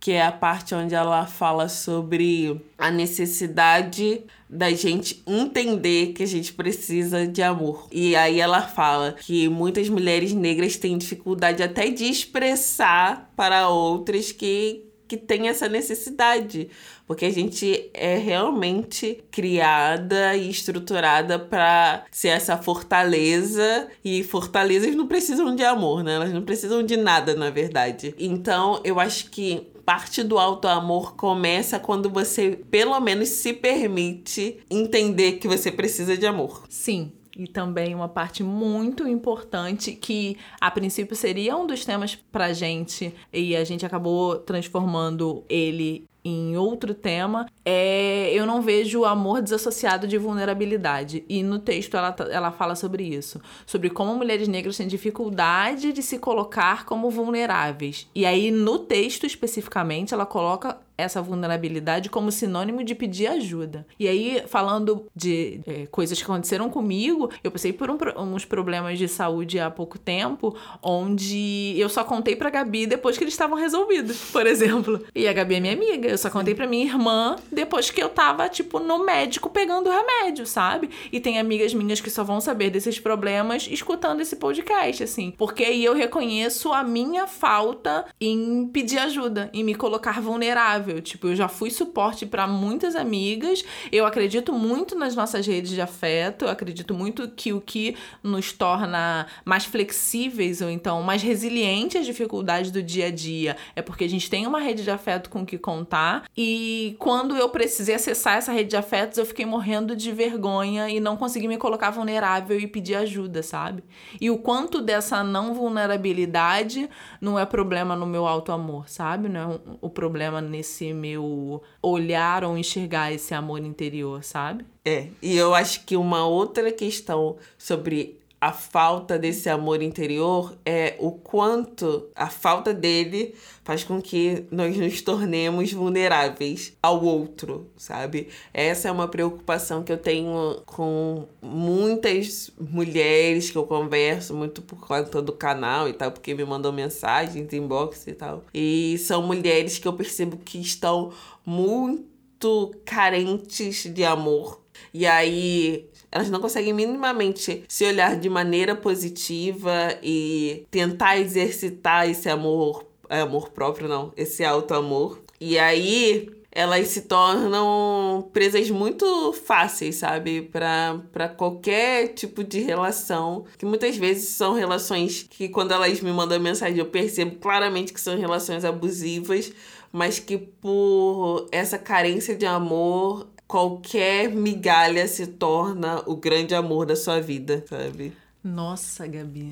que 0.00 0.12
é 0.12 0.22
a 0.22 0.32
parte 0.32 0.74
onde 0.74 0.94
ela 0.94 1.26
fala 1.26 1.68
sobre 1.68 2.58
a 2.78 2.90
necessidade 2.90 4.24
da 4.48 4.70
gente 4.70 5.22
entender 5.26 6.14
que 6.14 6.22
a 6.22 6.26
gente 6.26 6.54
precisa 6.54 7.28
de 7.28 7.42
amor. 7.42 7.86
E 7.92 8.16
aí 8.16 8.40
ela 8.40 8.62
fala 8.62 9.12
que 9.12 9.46
muitas 9.48 9.90
mulheres 9.90 10.32
negras 10.32 10.78
têm 10.78 10.96
dificuldade 10.96 11.62
até 11.62 11.90
de 11.90 12.06
expressar 12.06 13.30
para 13.36 13.68
outras 13.68 14.32
que 14.32 14.86
que 15.10 15.16
tem 15.16 15.48
essa 15.48 15.68
necessidade, 15.68 16.70
porque 17.04 17.24
a 17.24 17.32
gente 17.32 17.90
é 17.92 18.16
realmente 18.16 19.24
criada 19.28 20.36
e 20.36 20.48
estruturada 20.48 21.36
para 21.36 22.04
ser 22.12 22.28
essa 22.28 22.56
fortaleza 22.56 23.88
e 24.04 24.22
fortalezas 24.22 24.94
não 24.94 25.08
precisam 25.08 25.56
de 25.56 25.64
amor, 25.64 26.04
né? 26.04 26.14
Elas 26.14 26.32
não 26.32 26.42
precisam 26.42 26.84
de 26.84 26.96
nada, 26.96 27.34
na 27.34 27.50
verdade. 27.50 28.14
Então, 28.16 28.80
eu 28.84 29.00
acho 29.00 29.32
que 29.32 29.66
parte 29.90 30.22
do 30.22 30.38
alto 30.38 30.68
amor 30.68 31.16
começa 31.16 31.80
quando 31.80 32.08
você, 32.08 32.60
pelo 32.70 33.00
menos, 33.00 33.28
se 33.28 33.52
permite 33.52 34.60
entender 34.70 35.32
que 35.32 35.48
você 35.48 35.72
precisa 35.72 36.16
de 36.16 36.24
amor. 36.24 36.62
Sim, 36.68 37.10
e 37.36 37.48
também 37.48 37.92
uma 37.92 38.08
parte 38.08 38.44
muito 38.44 39.08
importante 39.08 39.90
que 39.90 40.36
a 40.60 40.70
princípio 40.70 41.16
seria 41.16 41.56
um 41.56 41.66
dos 41.66 41.84
temas 41.84 42.14
pra 42.14 42.52
gente 42.52 43.12
e 43.32 43.56
a 43.56 43.64
gente 43.64 43.84
acabou 43.84 44.36
transformando 44.36 45.44
ele 45.48 46.04
em 46.24 46.56
outro 46.56 46.94
tema, 46.94 47.46
é 47.64 48.30
eu 48.32 48.46
não 48.46 48.62
vejo 48.62 49.04
amor 49.04 49.42
desassociado 49.42 50.06
de 50.06 50.18
vulnerabilidade. 50.18 51.24
E 51.28 51.42
no 51.42 51.58
texto 51.58 51.96
ela, 51.96 52.14
ela 52.30 52.50
fala 52.50 52.74
sobre 52.74 53.04
isso. 53.04 53.40
Sobre 53.66 53.90
como 53.90 54.14
mulheres 54.14 54.48
negras 54.48 54.76
têm 54.76 54.86
dificuldade 54.86 55.92
de 55.92 56.02
se 56.02 56.18
colocar 56.18 56.84
como 56.84 57.10
vulneráveis. 57.10 58.08
E 58.14 58.24
aí, 58.26 58.50
no 58.50 58.78
texto 58.78 59.26
especificamente, 59.26 60.14
ela 60.14 60.26
coloca 60.26 60.78
essa 61.00 61.22
vulnerabilidade 61.22 62.10
como 62.10 62.30
sinônimo 62.30 62.84
de 62.84 62.94
pedir 62.94 63.26
ajuda. 63.26 63.86
E 63.98 64.06
aí, 64.06 64.42
falando 64.46 65.06
de 65.14 65.60
é, 65.66 65.86
coisas 65.86 66.18
que 66.18 66.24
aconteceram 66.24 66.68
comigo, 66.68 67.30
eu 67.42 67.50
passei 67.50 67.72
por 67.72 67.90
um, 67.90 67.96
uns 68.34 68.44
problemas 68.44 68.98
de 68.98 69.08
saúde 69.08 69.58
há 69.58 69.70
pouco 69.70 69.98
tempo, 69.98 70.54
onde 70.82 71.74
eu 71.76 71.88
só 71.88 72.04
contei 72.04 72.36
pra 72.36 72.50
Gabi 72.50 72.86
depois 72.86 73.16
que 73.16 73.24
eles 73.24 73.34
estavam 73.34 73.56
resolvidos, 73.56 74.30
por 74.30 74.46
exemplo. 74.46 75.02
E 75.14 75.26
a 75.26 75.32
Gabi 75.32 75.56
é 75.56 75.60
minha 75.60 75.72
amiga. 75.72 76.09
Eu 76.10 76.18
só 76.18 76.28
contei 76.28 76.56
pra 76.56 76.66
minha 76.66 76.84
irmã 76.84 77.36
depois 77.52 77.88
que 77.88 78.02
eu 78.02 78.08
tava, 78.08 78.48
tipo, 78.48 78.80
no 78.80 79.04
médico 79.04 79.48
pegando 79.48 79.88
remédio, 79.88 80.44
sabe? 80.44 80.90
E 81.12 81.20
tem 81.20 81.38
amigas 81.38 81.72
minhas 81.72 82.00
que 82.00 82.10
só 82.10 82.24
vão 82.24 82.40
saber 82.40 82.68
desses 82.68 82.98
problemas 82.98 83.68
escutando 83.70 84.20
esse 84.20 84.34
podcast, 84.34 85.04
assim. 85.04 85.32
Porque 85.38 85.62
aí 85.62 85.84
eu 85.84 85.94
reconheço 85.94 86.72
a 86.72 86.82
minha 86.82 87.28
falta 87.28 88.06
em 88.20 88.66
pedir 88.66 88.98
ajuda, 88.98 89.50
em 89.52 89.62
me 89.62 89.74
colocar 89.74 90.20
vulnerável. 90.20 91.00
Tipo, 91.00 91.28
eu 91.28 91.36
já 91.36 91.46
fui 91.46 91.70
suporte 91.70 92.26
para 92.26 92.44
muitas 92.44 92.96
amigas. 92.96 93.64
Eu 93.92 94.04
acredito 94.04 94.52
muito 94.52 94.96
nas 94.96 95.14
nossas 95.14 95.46
redes 95.46 95.70
de 95.70 95.80
afeto. 95.80 96.46
Eu 96.46 96.50
acredito 96.50 96.92
muito 96.92 97.28
que 97.28 97.52
o 97.52 97.60
que 97.60 97.96
nos 98.20 98.52
torna 98.52 99.28
mais 99.44 99.64
flexíveis 99.64 100.60
ou 100.60 100.68
então 100.68 101.02
mais 101.02 101.22
resilientes 101.22 102.00
às 102.00 102.06
dificuldades 102.06 102.72
do 102.72 102.82
dia 102.82 103.06
a 103.06 103.10
dia 103.12 103.56
é 103.76 103.82
porque 103.82 104.02
a 104.02 104.08
gente 104.08 104.28
tem 104.28 104.44
uma 104.44 104.60
rede 104.60 104.82
de 104.82 104.90
afeto 104.90 105.30
com 105.30 105.46
que 105.46 105.56
contar. 105.56 105.99
E 106.36 106.96
quando 106.98 107.36
eu 107.36 107.48
precisei 107.48 107.94
acessar 107.94 108.36
essa 108.36 108.52
rede 108.52 108.70
de 108.70 108.76
afetos, 108.76 109.18
eu 109.18 109.26
fiquei 109.26 109.44
morrendo 109.44 109.96
de 109.96 110.12
vergonha 110.12 110.88
e 110.88 111.00
não 111.00 111.16
consegui 111.16 111.48
me 111.48 111.56
colocar 111.56 111.90
vulnerável 111.90 112.58
e 112.58 112.66
pedir 112.66 112.94
ajuda, 112.94 113.42
sabe? 113.42 113.82
E 114.20 114.30
o 114.30 114.38
quanto 114.38 114.80
dessa 114.80 115.22
não 115.24 115.54
vulnerabilidade 115.54 116.88
não 117.20 117.38
é 117.38 117.44
problema 117.44 117.96
no 117.96 118.06
meu 118.06 118.26
alto 118.26 118.52
amor, 118.52 118.88
sabe? 118.88 119.28
Não 119.28 119.40
é 119.40 119.60
o 119.80 119.90
problema 119.90 120.40
nesse 120.40 120.92
meu 120.92 121.62
olhar 121.82 122.44
ou 122.44 122.56
enxergar 122.56 123.12
esse 123.12 123.34
amor 123.34 123.60
interior, 123.60 124.22
sabe? 124.22 124.64
É, 124.84 125.08
e 125.20 125.36
eu 125.36 125.54
acho 125.54 125.84
que 125.84 125.96
uma 125.96 126.26
outra 126.26 126.72
questão 126.72 127.36
sobre 127.58 128.19
a 128.40 128.52
falta 128.52 129.18
desse 129.18 129.50
amor 129.50 129.82
interior 129.82 130.56
é 130.64 130.96
o 130.98 131.12
quanto 131.12 132.08
a 132.14 132.30
falta 132.30 132.72
dele 132.72 133.34
faz 133.62 133.84
com 133.84 134.00
que 134.00 134.46
nós 134.50 134.74
nos 134.78 135.02
tornemos 135.02 135.70
vulneráveis 135.72 136.72
ao 136.82 137.04
outro, 137.04 137.70
sabe? 137.76 138.28
Essa 138.54 138.88
é 138.88 138.90
uma 138.90 139.06
preocupação 139.06 139.82
que 139.82 139.92
eu 139.92 139.98
tenho 139.98 140.62
com 140.64 141.26
muitas 141.42 142.50
mulheres 142.58 143.50
que 143.50 143.58
eu 143.58 143.64
converso, 143.64 144.32
muito 144.32 144.62
por 144.62 144.86
conta 144.86 145.20
do 145.20 145.32
canal 145.32 145.86
e 145.86 145.92
tal, 145.92 146.10
porque 146.10 146.32
me 146.32 146.44
mandam 146.44 146.72
mensagens, 146.72 147.52
inbox 147.52 148.06
e 148.06 148.14
tal. 148.14 148.42
E 148.54 148.96
são 148.98 149.22
mulheres 149.22 149.78
que 149.78 149.86
eu 149.86 149.92
percebo 149.92 150.38
que 150.38 150.58
estão 150.58 151.12
muito 151.44 152.74
carentes 152.86 153.84
de 153.84 154.02
amor. 154.02 154.60
E 154.94 155.06
aí 155.06 155.89
elas 156.12 156.30
não 156.30 156.40
conseguem 156.40 156.72
minimamente 156.72 157.64
se 157.68 157.84
olhar 157.84 158.16
de 158.16 158.28
maneira 158.28 158.74
positiva 158.74 159.96
e 160.02 160.66
tentar 160.70 161.18
exercitar 161.18 162.08
esse 162.08 162.28
amor, 162.28 162.84
é, 163.08 163.20
amor 163.20 163.50
próprio 163.50 163.88
não, 163.88 164.12
esse 164.16 164.44
auto 164.44 164.74
amor. 164.74 165.22
E 165.40 165.58
aí 165.58 166.28
elas 166.52 166.88
se 166.88 167.02
tornam 167.02 168.28
presas 168.32 168.68
muito 168.70 169.32
fáceis, 169.32 169.96
sabe? 169.96 170.42
Para 170.42 171.28
qualquer 171.36 172.08
tipo 172.08 172.42
de 172.42 172.60
relação. 172.60 173.44
Que 173.56 173.64
muitas 173.64 173.96
vezes 173.96 174.30
são 174.30 174.54
relações 174.54 175.26
que, 175.30 175.48
quando 175.48 175.72
elas 175.72 176.00
me 176.00 176.12
mandam 176.12 176.40
mensagem, 176.40 176.78
eu 176.78 176.86
percebo 176.86 177.36
claramente 177.36 177.92
que 177.92 178.00
são 178.00 178.18
relações 178.18 178.64
abusivas, 178.64 179.52
mas 179.92 180.18
que 180.18 180.36
por 180.36 181.46
essa 181.52 181.78
carência 181.78 182.34
de 182.34 182.46
amor, 182.46 183.28
qualquer 183.50 184.30
migalha 184.30 185.08
se 185.08 185.26
torna 185.26 186.04
o 186.06 186.14
grande 186.14 186.54
amor 186.54 186.86
da 186.86 186.94
sua 186.94 187.20
vida, 187.20 187.64
sabe? 187.68 188.12
Nossa, 188.44 189.08
Gabi, 189.08 189.50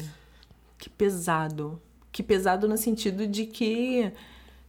que 0.78 0.88
pesado. 0.88 1.82
Que 2.12 2.22
pesado 2.22 2.68
no 2.68 2.78
sentido 2.78 3.26
de 3.26 3.44
que, 3.44 4.12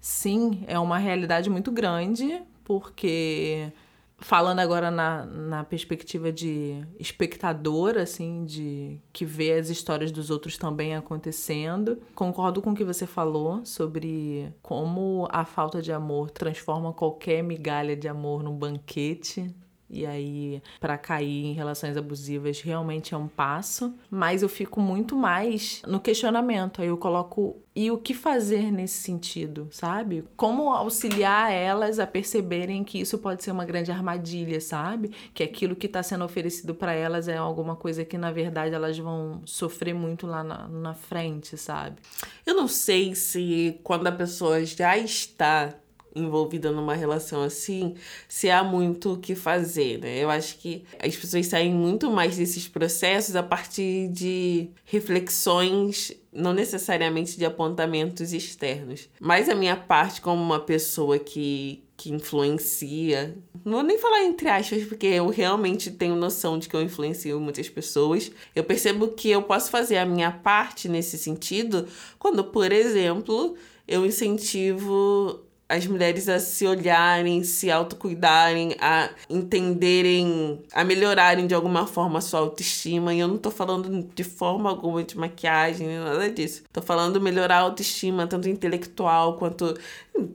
sim, 0.02 0.64
é 0.66 0.80
uma 0.80 0.98
realidade 0.98 1.48
muito 1.48 1.72
grande, 1.72 2.42
porque 2.64 3.72
falando 4.20 4.60
agora 4.60 4.92
na, 4.92 5.26
na 5.26 5.64
perspectiva 5.64 6.32
de 6.32 6.86
espectador, 7.00 7.98
assim, 7.98 8.46
de 8.46 9.00
que 9.12 9.26
vê 9.26 9.54
as 9.54 9.70
histórias 9.70 10.12
dos 10.12 10.30
outros 10.30 10.58
também 10.58 10.96
acontecendo, 10.96 12.02
concordo 12.14 12.62
com 12.62 12.72
o 12.72 12.76
que 12.76 12.84
você 12.84 13.06
falou 13.06 13.66
sobre 13.66 14.54
como 14.62 15.28
a 15.32 15.46
falta 15.46 15.82
de 15.82 15.92
amor 15.92 16.30
transforma 16.32 16.94
qualquer 16.94 17.42
migalha 17.42 17.96
de 17.96 18.08
amor 18.08 18.44
num 18.44 18.58
banquete 18.58 19.54
e 19.90 20.06
aí, 20.06 20.62
para 20.80 20.98
cair 20.98 21.46
em 21.46 21.54
relações 21.54 21.98
abusivas 21.98 22.62
realmente 22.62 23.16
é 23.16 23.18
um 23.18 23.28
passo, 23.28 23.94
mas 24.10 24.44
eu 24.44 24.50
fico 24.50 24.80
muito 24.80 25.16
mais 25.16 25.82
no 25.88 26.00
questionamento. 26.00 26.82
Aí 26.82 26.90
eu 26.90 26.98
coloco 26.98 27.58
e 27.76 27.90
o 27.90 27.98
que 27.98 28.14
fazer 28.14 28.72
nesse 28.72 29.02
sentido, 29.02 29.68
sabe? 29.72 30.26
Como 30.36 30.70
auxiliar 30.74 31.52
elas 31.52 31.98
a 31.98 32.06
perceberem 32.06 32.84
que 32.84 33.00
isso 33.00 33.18
pode 33.18 33.44
ser 33.44 33.52
uma 33.52 33.64
grande 33.64 33.92
armadilha, 33.92 34.60
sabe? 34.60 35.12
Que 35.34 35.44
aquilo 35.44 35.76
que 35.76 35.86
está 35.86 36.04
sendo 36.04 36.26
oferecido 36.26 36.76
para 36.76 36.94
elas 36.94 37.28
é 37.28 37.38
alguma 37.38 37.76
coisa 37.76 38.04
que 38.04 38.18
na 38.18 38.32
verdade 38.32 38.76
elas 38.76 38.98
vão 38.98 39.42
sofrer 39.46 39.94
muito 39.94 40.28
lá 40.28 40.44
na, 40.44 40.68
na 40.68 40.94
frente, 40.94 41.58
sabe? 41.58 41.98
Eu 42.46 42.54
não 42.54 42.68
sei 42.68 43.16
se 43.16 43.80
quando 43.84 44.08
a 44.08 44.12
pessoa 44.12 44.64
já 44.66 44.98
está 44.98 45.74
envolvida 46.16 46.72
numa 46.72 46.94
relação 46.94 47.42
assim, 47.42 47.96
se 48.28 48.50
há 48.50 48.64
muito 48.64 49.14
o 49.14 49.18
que 49.18 49.36
fazer, 49.36 50.00
né? 50.00 50.18
Eu 50.18 50.30
acho 50.30 50.58
que 50.58 50.84
as 51.00 51.16
pessoas 51.16 51.48
saem 51.48 51.74
muito 51.74 52.10
mais 52.10 52.38
desses 52.38 52.68
processos 52.68 53.36
a 53.36 53.44
partir 53.44 54.08
de 54.10 54.70
reflexões, 54.86 56.12
não 56.32 56.54
necessariamente 56.54 57.38
de 57.38 57.46
apontamentos 57.46 58.34
externos. 58.34 59.10
Mas 59.20 59.50
a 59.50 59.56
minha 59.56 59.76
parte 59.76 60.22
como 60.22 60.42
uma 60.42 60.60
pessoa 60.60 61.20
que 61.20 61.84
que 62.00 62.10
influencia. 62.14 63.38
Não 63.66 63.74
vou 63.74 63.84
nem 63.84 63.98
falar 63.98 64.24
entre 64.24 64.48
aspas, 64.48 64.86
porque 64.86 65.06
eu 65.06 65.28
realmente 65.28 65.92
tenho 65.92 66.16
noção 66.16 66.58
de 66.58 66.70
que 66.70 66.74
eu 66.74 66.82
influencio 66.82 67.38
muitas 67.42 67.68
pessoas. 67.68 68.32
Eu 68.56 68.64
percebo 68.64 69.10
que 69.10 69.30
eu 69.30 69.42
posso 69.42 69.70
fazer 69.70 69.98
a 69.98 70.06
minha 70.06 70.32
parte 70.32 70.88
nesse 70.88 71.18
sentido 71.18 71.86
quando, 72.18 72.42
por 72.42 72.72
exemplo, 72.72 73.58
eu 73.86 74.06
incentivo 74.06 75.42
as 75.70 75.86
mulheres 75.86 76.28
a 76.28 76.40
se 76.40 76.66
olharem, 76.66 77.44
se 77.44 77.70
autocuidarem, 77.70 78.76
a 78.82 79.12
entenderem, 79.30 80.64
a 80.74 80.84
melhorarem 80.84 81.46
de 81.46 81.54
alguma 81.54 81.86
forma 81.86 82.18
a 82.18 82.22
sua 82.22 82.40
autoestima. 82.40 83.14
E 83.14 83.20
eu 83.20 83.28
não 83.28 83.38
tô 83.38 83.52
falando 83.52 84.10
de 84.16 84.24
forma 84.24 84.68
alguma 84.68 85.04
de 85.04 85.16
maquiagem, 85.16 85.88
nada 86.00 86.28
disso. 86.28 86.64
Tô 86.74 86.82
falando 86.82 87.22
melhorar 87.22 87.58
a 87.58 87.62
autoestima, 87.62 88.26
tanto 88.26 88.50
intelectual 88.50 89.38
quanto 89.38 89.78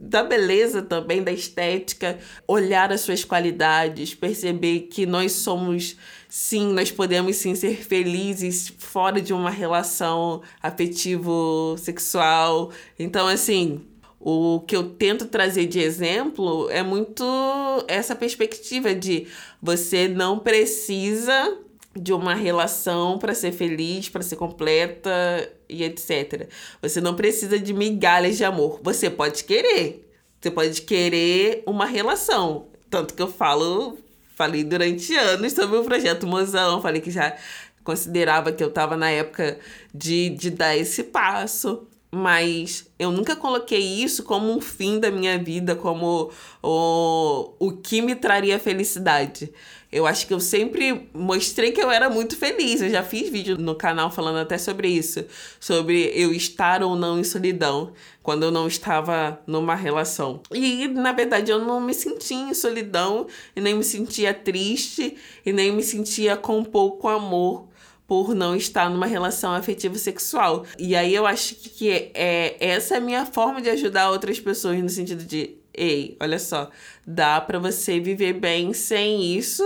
da 0.00 0.22
beleza 0.22 0.80
também, 0.80 1.20
da 1.20 1.32
estética, 1.32 2.16
olhar 2.46 2.92
as 2.92 3.00
suas 3.00 3.24
qualidades, 3.24 4.14
perceber 4.14 4.82
que 4.82 5.04
nós 5.04 5.32
somos 5.32 5.96
sim, 6.28 6.72
nós 6.72 6.92
podemos 6.92 7.36
sim 7.36 7.56
ser 7.56 7.84
felizes 7.84 8.72
fora 8.78 9.20
de 9.20 9.32
uma 9.32 9.50
relação 9.50 10.42
afetivo 10.62 11.76
sexual. 11.76 12.70
Então 12.98 13.26
assim, 13.26 13.84
o 14.26 14.60
que 14.60 14.74
eu 14.74 14.88
tento 14.88 15.26
trazer 15.26 15.66
de 15.66 15.78
exemplo 15.78 16.70
é 16.70 16.82
muito 16.82 17.22
essa 17.86 18.16
perspectiva 18.16 18.94
de 18.94 19.26
você 19.60 20.08
não 20.08 20.38
precisa 20.38 21.58
de 21.94 22.10
uma 22.10 22.34
relação 22.34 23.18
para 23.18 23.34
ser 23.34 23.52
feliz, 23.52 24.08
para 24.08 24.22
ser 24.22 24.36
completa 24.36 25.10
e 25.68 25.84
etc. 25.84 26.48
Você 26.80 27.02
não 27.02 27.14
precisa 27.14 27.58
de 27.58 27.74
migalhas 27.74 28.38
de 28.38 28.44
amor. 28.46 28.80
Você 28.82 29.10
pode 29.10 29.44
querer. 29.44 30.10
Você 30.40 30.50
pode 30.50 30.80
querer 30.80 31.62
uma 31.66 31.84
relação. 31.84 32.68
Tanto 32.88 33.12
que 33.12 33.20
eu 33.20 33.28
falo, 33.28 33.98
falei 34.34 34.64
durante 34.64 35.14
anos 35.14 35.52
sobre 35.52 35.76
o 35.76 35.84
projeto 35.84 36.26
Mozão, 36.26 36.80
falei 36.80 37.02
que 37.02 37.10
já 37.10 37.36
considerava 37.84 38.52
que 38.52 38.64
eu 38.64 38.68
estava 38.68 38.96
na 38.96 39.10
época 39.10 39.58
de, 39.94 40.30
de 40.30 40.48
dar 40.48 40.74
esse 40.74 41.04
passo 41.04 41.86
mas 42.14 42.88
eu 42.96 43.10
nunca 43.10 43.34
coloquei 43.34 43.80
isso 43.80 44.22
como 44.22 44.52
um 44.52 44.60
fim 44.60 45.00
da 45.00 45.10
minha 45.10 45.36
vida, 45.36 45.74
como 45.74 46.30
o, 46.62 47.52
o 47.58 47.72
que 47.72 48.00
me 48.00 48.14
traria 48.14 48.56
felicidade. 48.58 49.52
Eu 49.90 50.06
acho 50.06 50.26
que 50.26 50.34
eu 50.34 50.40
sempre 50.40 51.08
mostrei 51.12 51.72
que 51.72 51.80
eu 51.80 51.90
era 51.90 52.08
muito 52.08 52.36
feliz. 52.36 52.80
Eu 52.80 52.90
já 52.90 53.02
fiz 53.02 53.28
vídeo 53.28 53.58
no 53.58 53.74
canal 53.74 54.10
falando 54.10 54.38
até 54.38 54.58
sobre 54.58 54.88
isso, 54.88 55.24
sobre 55.58 56.12
eu 56.14 56.32
estar 56.32 56.82
ou 56.82 56.96
não 56.96 57.18
em 57.18 57.24
solidão 57.24 57.92
quando 58.22 58.44
eu 58.44 58.50
não 58.50 58.66
estava 58.66 59.40
numa 59.46 59.74
relação. 59.74 60.40
E 60.52 60.86
na 60.88 61.12
verdade 61.12 61.50
eu 61.50 61.58
não 61.58 61.80
me 61.80 61.94
sentia 61.94 62.36
em 62.50 62.54
solidão 62.54 63.26
e 63.54 63.60
nem 63.60 63.74
me 63.74 63.84
sentia 63.84 64.32
triste 64.32 65.16
e 65.44 65.52
nem 65.52 65.72
me 65.72 65.82
sentia 65.82 66.36
com 66.36 66.64
pouco 66.64 67.08
amor 67.08 67.68
por 68.06 68.34
não 68.34 68.54
estar 68.54 68.90
numa 68.90 69.06
relação 69.06 69.52
afetiva 69.52 69.96
sexual. 69.96 70.64
E 70.78 70.94
aí 70.94 71.14
eu 71.14 71.26
acho 71.26 71.54
que 71.54 71.90
é, 72.14 72.56
essa 72.60 72.94
é 72.94 72.98
a 72.98 73.00
minha 73.00 73.24
forma 73.26 73.60
de 73.62 73.70
ajudar 73.70 74.10
outras 74.10 74.38
pessoas 74.38 74.82
no 74.82 74.88
sentido 74.88 75.24
de, 75.24 75.56
ei, 75.72 76.16
olha 76.20 76.38
só, 76.38 76.70
dá 77.06 77.40
para 77.40 77.58
você 77.58 77.98
viver 77.98 78.34
bem 78.34 78.72
sem 78.72 79.34
isso. 79.34 79.64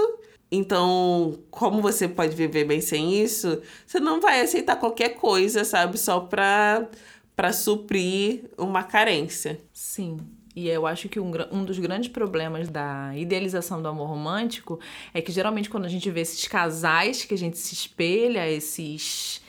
Então, 0.50 1.38
como 1.50 1.82
você 1.82 2.08
pode 2.08 2.34
viver 2.34 2.64
bem 2.64 2.80
sem 2.80 3.22
isso? 3.22 3.60
Você 3.86 4.00
não 4.00 4.20
vai 4.20 4.40
aceitar 4.40 4.76
qualquer 4.76 5.10
coisa, 5.10 5.62
sabe, 5.62 5.98
só 5.98 6.20
pra, 6.20 6.88
pra 7.36 7.52
suprir 7.52 8.44
uma 8.56 8.82
carência. 8.82 9.60
Sim. 9.74 10.16
E 10.58 10.68
eu 10.68 10.88
acho 10.88 11.08
que 11.08 11.20
um, 11.20 11.30
um 11.52 11.64
dos 11.64 11.78
grandes 11.78 12.08
problemas 12.08 12.68
da 12.68 13.16
idealização 13.16 13.80
do 13.80 13.86
amor 13.86 14.08
romântico 14.08 14.80
é 15.14 15.22
que 15.22 15.30
geralmente 15.30 15.70
quando 15.70 15.84
a 15.84 15.88
gente 15.88 16.10
vê 16.10 16.22
esses 16.22 16.48
casais 16.48 17.24
que 17.24 17.32
a 17.32 17.38
gente 17.38 17.56
se 17.56 17.74
espelha, 17.74 18.50
esses 18.50 19.40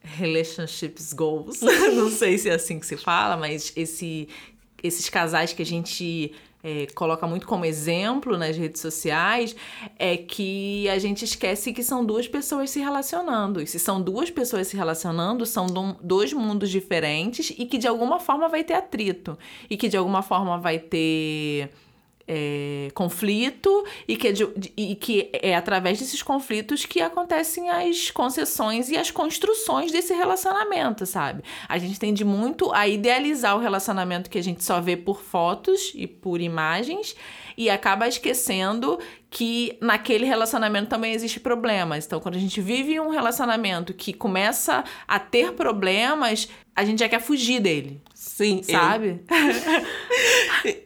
relationships 0.00 1.12
goals, 1.12 1.62
não 1.96 2.08
sei 2.08 2.38
se 2.38 2.48
é 2.48 2.54
assim 2.54 2.78
que 2.78 2.86
se 2.86 2.96
fala, 2.96 3.36
mas 3.36 3.72
esse, 3.74 4.28
esses 4.80 5.08
casais 5.08 5.52
que 5.52 5.62
a 5.62 5.66
gente 5.66 6.32
é, 6.68 6.88
coloca 6.96 7.28
muito 7.28 7.46
como 7.46 7.64
exemplo 7.64 8.36
nas 8.36 8.56
redes 8.56 8.80
sociais 8.80 9.54
é 9.96 10.16
que 10.16 10.88
a 10.88 10.98
gente 10.98 11.24
esquece 11.24 11.72
que 11.72 11.80
são 11.80 12.04
duas 12.04 12.26
pessoas 12.26 12.70
se 12.70 12.80
relacionando. 12.80 13.62
E 13.62 13.66
se 13.68 13.78
são 13.78 14.02
duas 14.02 14.32
pessoas 14.32 14.66
se 14.66 14.76
relacionando, 14.76 15.46
são 15.46 15.66
dois 16.02 16.32
mundos 16.32 16.68
diferentes 16.68 17.54
e 17.56 17.66
que 17.66 17.78
de 17.78 17.86
alguma 17.86 18.18
forma 18.18 18.48
vai 18.48 18.64
ter 18.64 18.74
atrito. 18.74 19.38
E 19.70 19.76
que 19.76 19.88
de 19.88 19.96
alguma 19.96 20.22
forma 20.22 20.58
vai 20.58 20.80
ter 20.80 21.70
é, 22.28 22.90
conflito 22.94 23.84
e 24.06 24.16
que, 24.16 24.28
é 24.28 24.32
de, 24.32 24.48
e 24.76 24.94
que 24.94 25.30
é 25.32 25.54
através 25.54 25.98
desses 25.98 26.22
conflitos 26.22 26.84
que 26.84 27.00
acontecem 27.00 27.70
as 27.70 28.10
concessões 28.10 28.88
e 28.88 28.96
as 28.96 29.10
construções 29.10 29.92
desse 29.92 30.12
relacionamento, 30.12 31.06
sabe? 31.06 31.42
A 31.68 31.78
gente 31.78 31.98
tende 31.98 32.24
muito 32.24 32.72
a 32.72 32.88
idealizar 32.88 33.56
o 33.56 33.60
relacionamento 33.60 34.28
que 34.28 34.38
a 34.38 34.42
gente 34.42 34.64
só 34.64 34.80
vê 34.80 34.96
por 34.96 35.20
fotos 35.20 35.92
e 35.94 36.06
por 36.06 36.40
imagens 36.40 37.14
e 37.56 37.70
acaba 37.70 38.06
esquecendo 38.06 38.98
que 39.30 39.76
naquele 39.80 40.26
relacionamento 40.26 40.88
também 40.88 41.12
existe 41.12 41.40
problemas. 41.40 42.06
Então, 42.06 42.20
quando 42.20 42.36
a 42.36 42.38
gente 42.38 42.60
vive 42.60 42.98
um 43.00 43.08
relacionamento 43.08 43.94
que 43.94 44.12
começa 44.12 44.84
a 45.06 45.18
ter 45.18 45.52
problemas, 45.52 46.48
a 46.74 46.84
gente 46.84 47.00
já 47.00 47.08
quer 47.08 47.20
fugir 47.20 47.60
dele. 47.60 48.00
Sim, 48.36 48.60
sabe? 48.62 49.22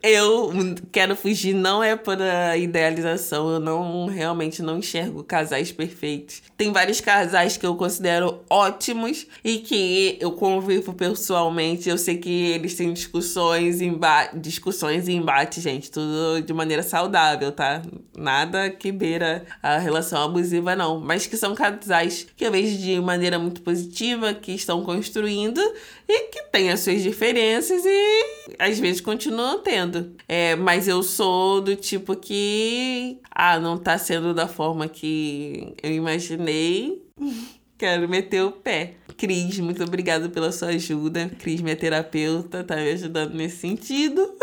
Eu, 0.05 0.53
eu 0.55 0.75
quero 0.93 1.17
fugir 1.17 1.53
não 1.53 1.83
é 1.83 1.97
para 1.97 2.57
idealização, 2.57 3.51
eu 3.51 3.59
não 3.59 4.07
realmente 4.07 4.63
não 4.63 4.79
enxergo 4.79 5.25
casais 5.25 5.73
perfeitos. 5.73 6.45
Tem 6.57 6.73
vários 6.73 7.01
casais 7.01 7.57
que 7.57 7.67
eu 7.67 7.75
considero 7.75 8.39
ótimos 8.49 9.27
e 9.43 9.59
que 9.59 10.17
eu 10.21 10.31
convivo 10.31 10.93
pessoalmente, 10.93 11.89
eu 11.89 11.99
sei 11.99 12.19
que 12.19 12.31
eles 12.31 12.77
têm 12.77 12.93
discussões, 12.93 13.81
emba 13.81 14.31
discussões 14.33 15.09
e 15.09 15.13
embates, 15.13 15.61
gente, 15.61 15.91
tudo 15.91 16.41
de 16.43 16.53
maneira 16.53 16.85
saudável, 16.85 17.51
tá? 17.51 17.83
Nada 18.17 18.71
que 18.71 18.93
beira 18.93 19.45
a 19.61 19.77
relação 19.79 20.23
abusiva 20.23 20.77
não, 20.77 21.01
mas 21.01 21.27
que 21.27 21.37
são 21.37 21.57
casais 21.57 22.29
que 22.37 22.47
eu 22.47 22.53
vejo 22.53 22.79
de 22.79 23.01
maneira 23.01 23.41
muito 23.41 23.61
positiva, 23.63 24.33
que 24.33 24.53
estão 24.53 24.85
construindo 24.85 25.61
e 26.09 26.29
que 26.29 26.43
têm 26.53 26.71
as 26.71 26.79
suas 26.79 27.03
diferenças 27.03 27.40
e 27.41 28.55
às 28.59 28.79
vezes 28.79 29.01
continuam 29.01 29.61
tendo. 29.61 30.15
É, 30.29 30.57
mas 30.57 30.87
eu 30.87 31.03
sou 31.03 31.61
do 31.61 31.75
tipo 31.75 32.17
que, 32.17 33.19
ah, 33.31 33.59
não 33.59 33.77
tá 33.79 33.97
sendo 33.99 34.35
da 34.35 34.47
forma 34.47 34.89
que 34.89 35.75
eu 35.83 35.93
imaginei. 35.93 37.03
Quero 37.79 38.07
meter 38.09 38.43
o 38.43 38.53
pé. 38.53 38.95
Cris, 39.17 39.59
muito 39.59 39.83
obrigada 39.83 40.29
pela 40.29 40.53
sua 40.53 40.69
ajuda. 40.69 41.31
Cris, 41.39 41.63
minha 41.63 41.77
terapeuta, 41.77 42.63
tá 42.63 42.77
me 42.77 42.91
ajudando 42.91 43.35
nesse 43.35 43.57
sentido. 43.57 44.35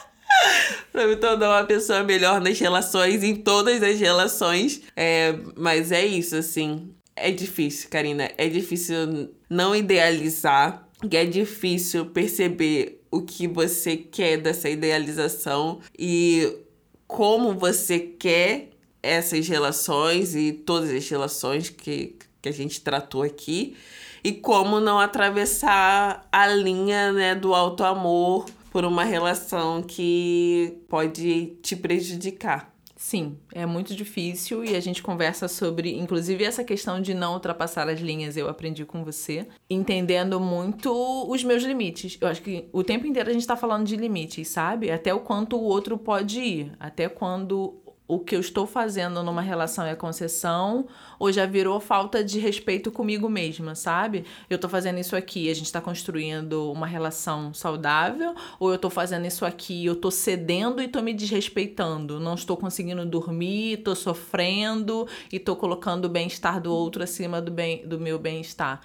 pra 0.92 1.06
me 1.06 1.16
tornar 1.16 1.48
uma 1.48 1.64
pessoa 1.64 2.02
melhor 2.02 2.40
nas 2.40 2.58
relações, 2.58 3.24
em 3.24 3.36
todas 3.36 3.82
as 3.82 3.98
relações. 3.98 4.82
É, 4.94 5.34
mas 5.56 5.90
é 5.90 6.04
isso, 6.04 6.36
assim. 6.36 6.94
É 7.16 7.30
difícil, 7.30 7.88
Karina. 7.88 8.30
É 8.36 8.48
difícil 8.48 9.30
não 9.48 9.74
idealizar. 9.74 10.86
É 11.10 11.24
difícil 11.24 12.06
perceber 12.06 13.02
o 13.10 13.22
que 13.22 13.48
você 13.48 13.96
quer 13.96 14.38
dessa 14.38 14.68
idealização 14.68 15.80
e 15.98 16.58
como 17.06 17.54
você 17.54 17.98
quer 17.98 18.70
essas 19.02 19.48
relações 19.48 20.34
e 20.34 20.52
todas 20.52 20.90
as 20.90 21.08
relações 21.08 21.70
que, 21.70 22.16
que 22.40 22.48
a 22.48 22.52
gente 22.52 22.80
tratou 22.80 23.22
aqui 23.22 23.76
e 24.22 24.32
como 24.32 24.78
não 24.78 24.98
atravessar 24.98 26.28
a 26.30 26.46
linha 26.48 27.12
né, 27.12 27.34
do 27.34 27.54
alto 27.54 27.82
amor 27.82 28.46
por 28.70 28.84
uma 28.84 29.02
relação 29.02 29.82
que 29.82 30.78
pode 30.88 31.56
te 31.62 31.74
prejudicar. 31.74 32.72
Sim, 33.02 33.38
é 33.54 33.64
muito 33.64 33.96
difícil 33.96 34.62
e 34.62 34.76
a 34.76 34.80
gente 34.80 35.02
conversa 35.02 35.48
sobre, 35.48 35.98
inclusive, 35.98 36.44
essa 36.44 36.62
questão 36.62 37.00
de 37.00 37.14
não 37.14 37.32
ultrapassar 37.32 37.88
as 37.88 37.98
linhas. 37.98 38.36
Eu 38.36 38.46
aprendi 38.46 38.84
com 38.84 39.02
você, 39.02 39.48
entendendo 39.70 40.38
muito 40.38 40.92
os 41.26 41.42
meus 41.42 41.62
limites. 41.62 42.18
Eu 42.20 42.28
acho 42.28 42.42
que 42.42 42.68
o 42.74 42.84
tempo 42.84 43.06
inteiro 43.06 43.30
a 43.30 43.32
gente 43.32 43.46
tá 43.46 43.56
falando 43.56 43.86
de 43.86 43.96
limites, 43.96 44.48
sabe? 44.48 44.90
Até 44.90 45.14
o 45.14 45.20
quanto 45.20 45.56
o 45.56 45.62
outro 45.62 45.96
pode 45.96 46.40
ir, 46.40 46.72
até 46.78 47.08
quando 47.08 47.80
o 48.10 48.18
que 48.18 48.34
eu 48.34 48.40
estou 48.40 48.66
fazendo 48.66 49.22
numa 49.22 49.40
relação 49.40 49.86
é 49.86 49.94
concessão 49.94 50.88
ou 51.16 51.30
já 51.30 51.46
virou 51.46 51.78
falta 51.78 52.24
de 52.24 52.40
respeito 52.40 52.90
comigo 52.90 53.28
mesma, 53.28 53.76
sabe? 53.76 54.24
Eu 54.48 54.58
tô 54.58 54.68
fazendo 54.68 54.98
isso 54.98 55.14
aqui, 55.14 55.48
a 55.48 55.54
gente 55.54 55.70
tá 55.70 55.80
construindo 55.80 56.72
uma 56.72 56.88
relação 56.88 57.54
saudável, 57.54 58.34
ou 58.58 58.72
eu 58.72 58.78
tô 58.78 58.90
fazendo 58.90 59.26
isso 59.26 59.46
aqui, 59.46 59.86
eu 59.86 59.94
tô 59.94 60.10
cedendo 60.10 60.82
e 60.82 60.88
tô 60.88 61.00
me 61.00 61.14
desrespeitando, 61.14 62.18
não 62.18 62.34
estou 62.34 62.56
conseguindo 62.56 63.06
dormir, 63.06 63.76
tô 63.84 63.94
sofrendo 63.94 65.06
e 65.32 65.38
tô 65.38 65.54
colocando 65.54 66.06
o 66.06 66.08
bem-estar 66.08 66.60
do 66.60 66.74
outro 66.74 67.04
acima 67.04 67.40
do, 67.40 67.52
bem, 67.52 67.86
do 67.86 68.00
meu 68.00 68.18
bem-estar. 68.18 68.80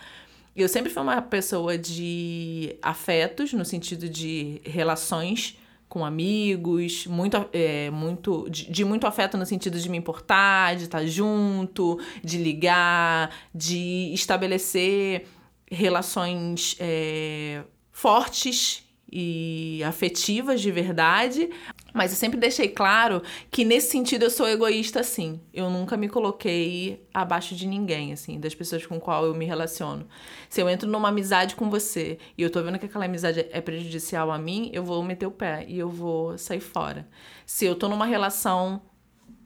Eu 0.55 0.69
sempre 0.69 0.91
fui 0.91 1.01
uma 1.01 1.19
pessoa 1.19 1.79
de 1.79 2.75
afetos, 2.79 3.53
no 3.53 3.65
sentido 3.65 4.07
de 4.07 4.61
relações 4.63 5.57
com 5.87 6.05
amigos, 6.05 7.07
muito, 7.07 7.49
é, 7.53 7.89
muito 7.89 8.49
de, 8.49 8.71
de, 8.71 8.85
muito 8.85 9.07
afeto 9.07 9.37
no 9.37 9.45
sentido 9.45 9.79
de 9.79 9.89
me 9.89 9.97
importar, 9.97 10.75
de 10.75 10.83
estar 10.85 11.05
junto, 11.05 11.99
de 12.23 12.37
ligar, 12.37 13.31
de 13.53 14.11
estabelecer 14.13 15.27
relações 15.69 16.75
é, 16.79 17.63
fortes 17.91 18.84
e 19.17 19.81
afetivas 19.85 20.59
de 20.59 20.69
verdade, 20.69 21.49
mas 21.93 22.11
eu 22.11 22.17
sempre 22.17 22.37
deixei 22.37 22.67
claro 22.67 23.21
que 23.49 23.63
nesse 23.63 23.89
sentido 23.89 24.23
eu 24.23 24.29
sou 24.29 24.45
egoísta 24.45 25.01
sim. 25.03 25.39
Eu 25.53 25.69
nunca 25.69 25.95
me 25.95 26.09
coloquei 26.09 27.07
abaixo 27.13 27.55
de 27.55 27.65
ninguém, 27.65 28.11
assim, 28.11 28.37
das 28.37 28.53
pessoas 28.53 28.85
com 28.85 28.99
qual 28.99 29.25
eu 29.25 29.33
me 29.33 29.45
relaciono. 29.45 30.05
Se 30.49 30.61
eu 30.61 30.69
entro 30.69 30.89
numa 30.89 31.07
amizade 31.07 31.55
com 31.55 31.69
você 31.69 32.17
e 32.37 32.43
eu 32.43 32.49
tô 32.49 32.61
vendo 32.61 32.77
que 32.77 32.87
aquela 32.87 33.05
amizade 33.05 33.47
é 33.49 33.61
prejudicial 33.61 34.29
a 34.29 34.37
mim, 34.37 34.69
eu 34.73 34.83
vou 34.83 35.01
meter 35.01 35.27
o 35.27 35.31
pé 35.31 35.63
e 35.65 35.79
eu 35.79 35.87
vou 35.87 36.37
sair 36.37 36.59
fora. 36.59 37.07
Se 37.45 37.65
eu 37.65 37.73
tô 37.73 37.87
numa 37.87 38.05
relação 38.05 38.81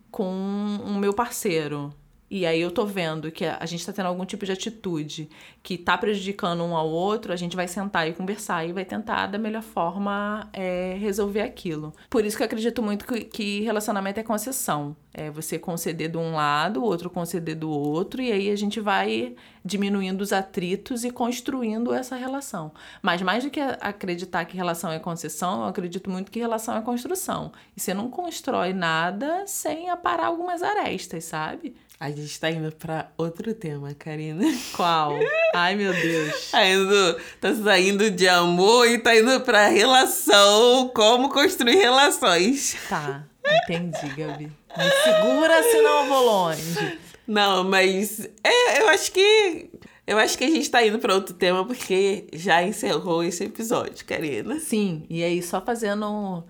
com 0.10 0.80
o 0.84 0.96
meu 0.96 1.14
parceiro 1.14 1.94
e 2.30 2.46
aí 2.46 2.62
eu 2.62 2.70
tô 2.70 2.86
vendo 2.86 3.32
que 3.32 3.44
a 3.44 3.66
gente 3.66 3.84
tá 3.84 3.92
tendo 3.92 4.06
algum 4.06 4.24
tipo 4.24 4.46
de 4.46 4.52
atitude 4.52 5.30
que 5.64 5.78
tá 5.78 5.98
prejudicando 5.98 6.64
um 6.64 6.76
ao 6.76 6.88
outro, 6.88 7.34
a 7.34 7.36
gente 7.36 7.56
vai 7.56 7.68
sentar 7.68 8.08
e 8.08 8.14
conversar 8.14 8.68
e 8.68 8.72
vai 8.72 8.86
tentar 8.86 9.28
da 9.28 9.38
melhor 9.38 9.64
forma 9.64 10.48
é, 10.54 10.96
resolver 11.00 11.42
aquilo. 11.42 11.92
Por 12.10 12.24
isso 12.24 12.38
que 12.38 12.44
eu 12.44 12.46
acredito 12.46 12.84
muito 12.84 13.06
que, 13.06 13.22
que 13.22 13.62
relacionamento 13.62 14.20
é 14.20 14.24
concessão. 14.24 14.96
É 15.12 15.32
você 15.32 15.58
conceder 15.58 16.10
de 16.10 16.18
um 16.18 16.36
lado, 16.36 16.82
o 16.82 16.84
outro 16.84 17.10
conceder 17.10 17.56
do 17.56 17.70
outro, 17.70 18.22
e 18.22 18.32
aí 18.32 18.52
a 18.52 18.56
gente 18.56 18.80
vai 18.80 19.36
diminuindo 19.66 20.22
os 20.22 20.32
atritos 20.32 21.04
e 21.04 21.10
construindo 21.10 21.94
essa 21.94 22.16
relação. 22.16 22.72
Mas 23.02 23.22
mais 23.22 23.44
do 23.44 23.50
que 23.50 23.60
acreditar 23.60 24.46
que 24.46 24.56
relação 24.56 24.92
é 24.92 25.00
concessão, 25.00 25.62
eu 25.62 25.68
acredito 25.68 26.10
muito 26.10 26.32
que 26.32 26.40
relação 26.40 26.78
é 26.78 26.82
construção. 26.82 27.52
E 27.76 27.80
você 27.80 27.94
não 27.94 28.10
constrói 28.10 28.72
nada 28.72 29.46
sem 29.48 29.90
aparar 29.90 30.28
algumas 30.28 30.62
arestas, 30.62 31.26
sabe? 31.26 31.76
A 32.00 32.10
gente 32.12 32.40
tá 32.40 32.50
indo 32.50 32.72
pra 32.72 33.12
outro 33.18 33.54
tema, 33.54 33.94
Karina. 33.94 34.46
Qual? 34.74 35.20
Ai, 35.54 35.76
meu 35.76 35.92
Deus. 35.92 36.50
Tá 36.50 36.66
indo, 36.66 37.20
tá 37.42 37.54
saindo 37.54 38.10
de 38.10 38.26
amor 38.26 38.88
e 38.88 39.00
tá 39.00 39.14
indo 39.18 39.42
pra 39.42 39.68
relação, 39.68 40.90
como 40.96 41.28
construir 41.28 41.76
relações. 41.76 42.78
Tá, 42.88 43.26
entendi, 43.46 44.16
Gabi. 44.16 44.46
Me 44.46 44.92
segura, 45.04 45.62
senão 45.64 46.04
eu 46.04 46.08
vou 46.08 46.26
longe. 46.26 47.00
Não, 47.28 47.66
mas 47.66 48.22
é, 48.46 48.82
eu 48.82 48.88
acho 48.88 49.12
que 49.12 49.70
eu 50.08 50.18
acho 50.18 50.38
que 50.38 50.46
a 50.46 50.50
gente 50.50 50.72
tá 50.72 50.84
indo 50.86 51.00
para 51.00 51.14
outro 51.14 51.36
tema 51.36 51.66
porque 51.66 52.28
já 52.32 52.64
encerrou 52.64 53.26
esse 53.26 53.44
episódio, 53.44 54.06
Karina. 54.06 54.58
Sim, 54.60 55.06
e 55.10 55.22
aí 55.22 55.44
só 55.44 55.60
fazendo 55.60 56.10
um 56.10 56.44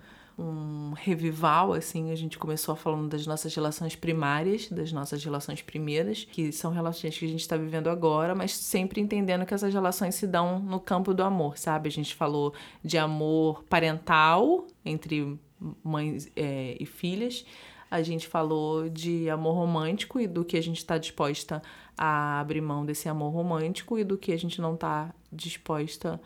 revival, 0.96 1.72
assim, 1.72 2.10
a 2.10 2.14
gente 2.14 2.38
começou 2.38 2.76
falando 2.76 3.08
das 3.08 3.26
nossas 3.26 3.54
relações 3.54 3.96
primárias, 3.96 4.68
das 4.68 4.92
nossas 4.92 5.22
relações 5.22 5.62
primeiras, 5.62 6.24
que 6.24 6.52
são 6.52 6.72
relações 6.72 7.18
que 7.18 7.24
a 7.24 7.28
gente 7.28 7.40
está 7.40 7.56
vivendo 7.56 7.88
agora, 7.88 8.34
mas 8.34 8.52
sempre 8.52 9.00
entendendo 9.00 9.46
que 9.46 9.54
essas 9.54 9.72
relações 9.72 10.14
se 10.14 10.26
dão 10.26 10.58
no 10.58 10.80
campo 10.80 11.14
do 11.14 11.22
amor, 11.22 11.58
sabe? 11.58 11.88
A 11.88 11.92
gente 11.92 12.14
falou 12.14 12.54
de 12.84 12.98
amor 12.98 13.64
parental 13.64 14.66
entre 14.84 15.38
mães 15.82 16.30
é, 16.36 16.76
e 16.78 16.86
filhas, 16.86 17.44
a 17.90 18.02
gente 18.02 18.28
falou 18.28 18.88
de 18.88 19.28
amor 19.28 19.54
romântico 19.54 20.20
e 20.20 20.26
do 20.26 20.44
que 20.44 20.56
a 20.56 20.62
gente 20.62 20.78
está 20.78 20.96
disposta 20.96 21.60
a 21.98 22.40
abrir 22.40 22.60
mão 22.60 22.86
desse 22.86 23.08
amor 23.08 23.30
romântico 23.32 23.98
e 23.98 24.04
do 24.04 24.16
que 24.16 24.32
a 24.32 24.38
gente 24.38 24.60
não 24.60 24.74
está 24.74 25.12
disposta 25.30 26.20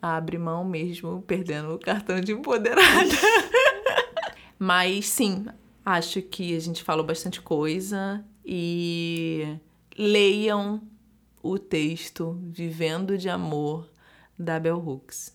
abre 0.00 0.38
mão 0.38 0.64
mesmo, 0.64 1.22
perdendo 1.22 1.74
o 1.74 1.78
cartão 1.78 2.20
de 2.20 2.32
empoderada. 2.32 3.10
Mas 4.58 5.08
sim, 5.08 5.46
acho 5.84 6.22
que 6.22 6.56
a 6.56 6.60
gente 6.60 6.82
falou 6.82 7.04
bastante 7.04 7.40
coisa 7.40 8.24
e 8.44 9.56
leiam 9.98 10.82
o 11.42 11.58
texto 11.58 12.38
Vivendo 12.42 13.16
de 13.16 13.28
Amor 13.28 13.88
da 14.38 14.58
Bell 14.58 14.78
Hooks. 14.78 15.34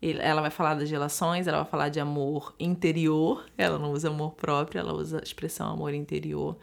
Ela 0.00 0.42
vai 0.42 0.50
falar 0.50 0.74
das 0.74 0.90
relações, 0.90 1.46
ela 1.46 1.62
vai 1.62 1.70
falar 1.70 1.88
de 1.88 1.98
amor 1.98 2.54
interior, 2.60 3.46
ela 3.56 3.78
não 3.78 3.92
usa 3.92 4.08
amor 4.08 4.32
próprio, 4.32 4.78
ela 4.78 4.92
usa 4.92 5.18
a 5.18 5.22
expressão 5.22 5.70
amor 5.70 5.94
interior. 5.94 6.58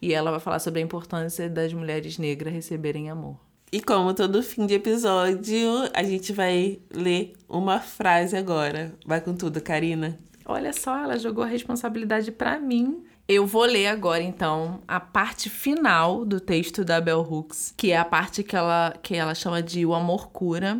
E 0.00 0.12
ela 0.12 0.32
vai 0.32 0.40
falar 0.40 0.58
sobre 0.58 0.80
a 0.80 0.82
importância 0.82 1.48
das 1.48 1.72
mulheres 1.72 2.18
negras 2.18 2.52
receberem 2.52 3.08
amor. 3.08 3.38
E 3.74 3.80
como 3.80 4.12
todo 4.12 4.42
fim 4.42 4.66
de 4.66 4.74
episódio, 4.74 5.88
a 5.94 6.02
gente 6.02 6.30
vai 6.30 6.78
ler 6.94 7.32
uma 7.48 7.80
frase 7.80 8.36
agora. 8.36 8.94
Vai 9.06 9.18
com 9.18 9.34
tudo, 9.34 9.62
Karina. 9.62 10.18
Olha 10.44 10.74
só, 10.74 10.94
ela 10.98 11.18
jogou 11.18 11.42
a 11.42 11.46
responsabilidade 11.46 12.30
para 12.30 12.58
mim. 12.58 13.02
Eu 13.26 13.46
vou 13.46 13.64
ler 13.64 13.86
agora, 13.86 14.22
então, 14.22 14.82
a 14.86 15.00
parte 15.00 15.48
final 15.48 16.22
do 16.22 16.38
texto 16.38 16.84
da 16.84 17.00
Bell 17.00 17.22
Hooks, 17.22 17.72
que 17.74 17.92
é 17.92 17.96
a 17.96 18.04
parte 18.04 18.42
que 18.42 18.54
ela, 18.54 18.92
que 19.02 19.14
ela 19.14 19.34
chama 19.34 19.62
de 19.62 19.86
O 19.86 19.94
Amor 19.94 20.28
Cura. 20.28 20.78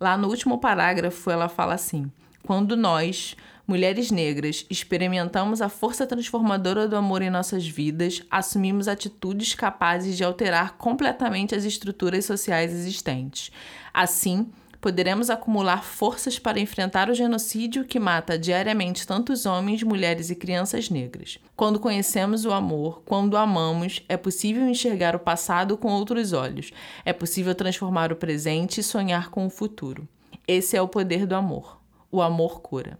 Lá 0.00 0.16
no 0.16 0.28
último 0.28 0.56
parágrafo, 0.56 1.30
ela 1.30 1.46
fala 1.46 1.74
assim: 1.74 2.10
Quando 2.46 2.74
nós, 2.74 3.36
mulheres 3.70 4.10
negras, 4.10 4.66
experimentamos 4.68 5.62
a 5.62 5.68
força 5.68 6.04
transformadora 6.04 6.88
do 6.88 6.96
amor 6.96 7.22
em 7.22 7.30
nossas 7.30 7.68
vidas, 7.68 8.20
assumimos 8.28 8.88
atitudes 8.88 9.54
capazes 9.54 10.16
de 10.16 10.24
alterar 10.24 10.76
completamente 10.76 11.54
as 11.54 11.64
estruturas 11.64 12.24
sociais 12.24 12.72
existentes. 12.72 13.52
Assim, 13.94 14.50
poderemos 14.80 15.30
acumular 15.30 15.84
forças 15.84 16.36
para 16.36 16.58
enfrentar 16.58 17.08
o 17.08 17.14
genocídio 17.14 17.84
que 17.84 18.00
mata 18.00 18.36
diariamente 18.36 19.06
tantos 19.06 19.46
homens, 19.46 19.84
mulheres 19.84 20.30
e 20.30 20.34
crianças 20.34 20.90
negras. 20.90 21.38
Quando 21.54 21.78
conhecemos 21.78 22.44
o 22.44 22.50
amor, 22.50 23.02
quando 23.06 23.36
amamos, 23.36 24.02
é 24.08 24.16
possível 24.16 24.68
enxergar 24.68 25.14
o 25.14 25.20
passado 25.20 25.76
com 25.76 25.92
outros 25.92 26.32
olhos. 26.32 26.72
É 27.04 27.12
possível 27.12 27.54
transformar 27.54 28.12
o 28.12 28.16
presente 28.16 28.80
e 28.80 28.82
sonhar 28.82 29.30
com 29.30 29.46
o 29.46 29.50
futuro. 29.50 30.08
Esse 30.48 30.76
é 30.76 30.82
o 30.82 30.88
poder 30.88 31.24
do 31.24 31.36
amor. 31.36 31.80
O 32.10 32.20
amor 32.20 32.60
cura. 32.60 32.98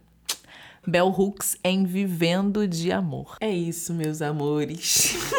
Bell 0.85 1.07
Hooks 1.07 1.57
em 1.63 1.85
Vivendo 1.85 2.67
de 2.67 2.91
Amor. 2.91 3.37
É 3.39 3.49
isso, 3.49 3.93
meus 3.93 4.21
amores. 4.21 5.15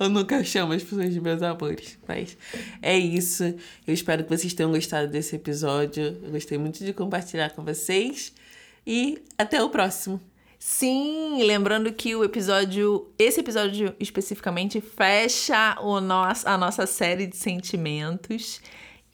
Eu 0.00 0.08
nunca 0.08 0.42
chamo 0.42 0.72
as 0.72 0.82
pessoas 0.82 1.12
de 1.12 1.20
meus 1.20 1.42
amores. 1.42 1.98
Mas 2.08 2.36
é 2.80 2.96
isso. 2.96 3.44
Eu 3.86 3.92
espero 3.92 4.24
que 4.24 4.30
vocês 4.30 4.54
tenham 4.54 4.72
gostado 4.72 5.08
desse 5.08 5.36
episódio. 5.36 6.18
Eu 6.22 6.30
gostei 6.30 6.56
muito 6.56 6.82
de 6.82 6.94
compartilhar 6.94 7.50
com 7.50 7.62
vocês. 7.62 8.32
E 8.86 9.22
até 9.36 9.62
o 9.62 9.68
próximo. 9.68 10.18
Sim, 10.58 11.42
lembrando 11.42 11.92
que 11.92 12.14
o 12.14 12.24
episódio, 12.24 13.10
esse 13.18 13.40
episódio 13.40 13.94
especificamente 14.00 14.80
fecha 14.80 15.76
o 15.80 16.00
nosso, 16.00 16.48
a 16.48 16.56
nossa 16.56 16.86
série 16.86 17.26
de 17.26 17.36
sentimentos. 17.36 18.60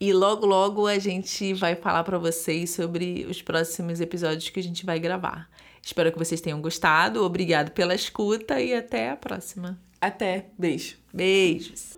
E 0.00 0.12
logo 0.12 0.44
logo 0.44 0.86
a 0.86 0.98
gente 0.98 1.54
vai 1.54 1.74
falar 1.74 2.04
para 2.04 2.18
vocês 2.18 2.70
sobre 2.70 3.26
os 3.28 3.40
próximos 3.40 4.00
episódios 4.00 4.50
que 4.50 4.60
a 4.60 4.62
gente 4.62 4.84
vai 4.84 4.98
gravar. 4.98 5.48
Espero 5.82 6.12
que 6.12 6.18
vocês 6.18 6.40
tenham 6.40 6.60
gostado. 6.60 7.24
Obrigado 7.24 7.70
pela 7.70 7.94
escuta 7.94 8.60
e 8.60 8.74
até 8.74 9.10
a 9.10 9.16
próxima. 9.16 9.78
Até. 10.00 10.46
Beijo. 10.58 10.96
Beijos. 11.12 11.96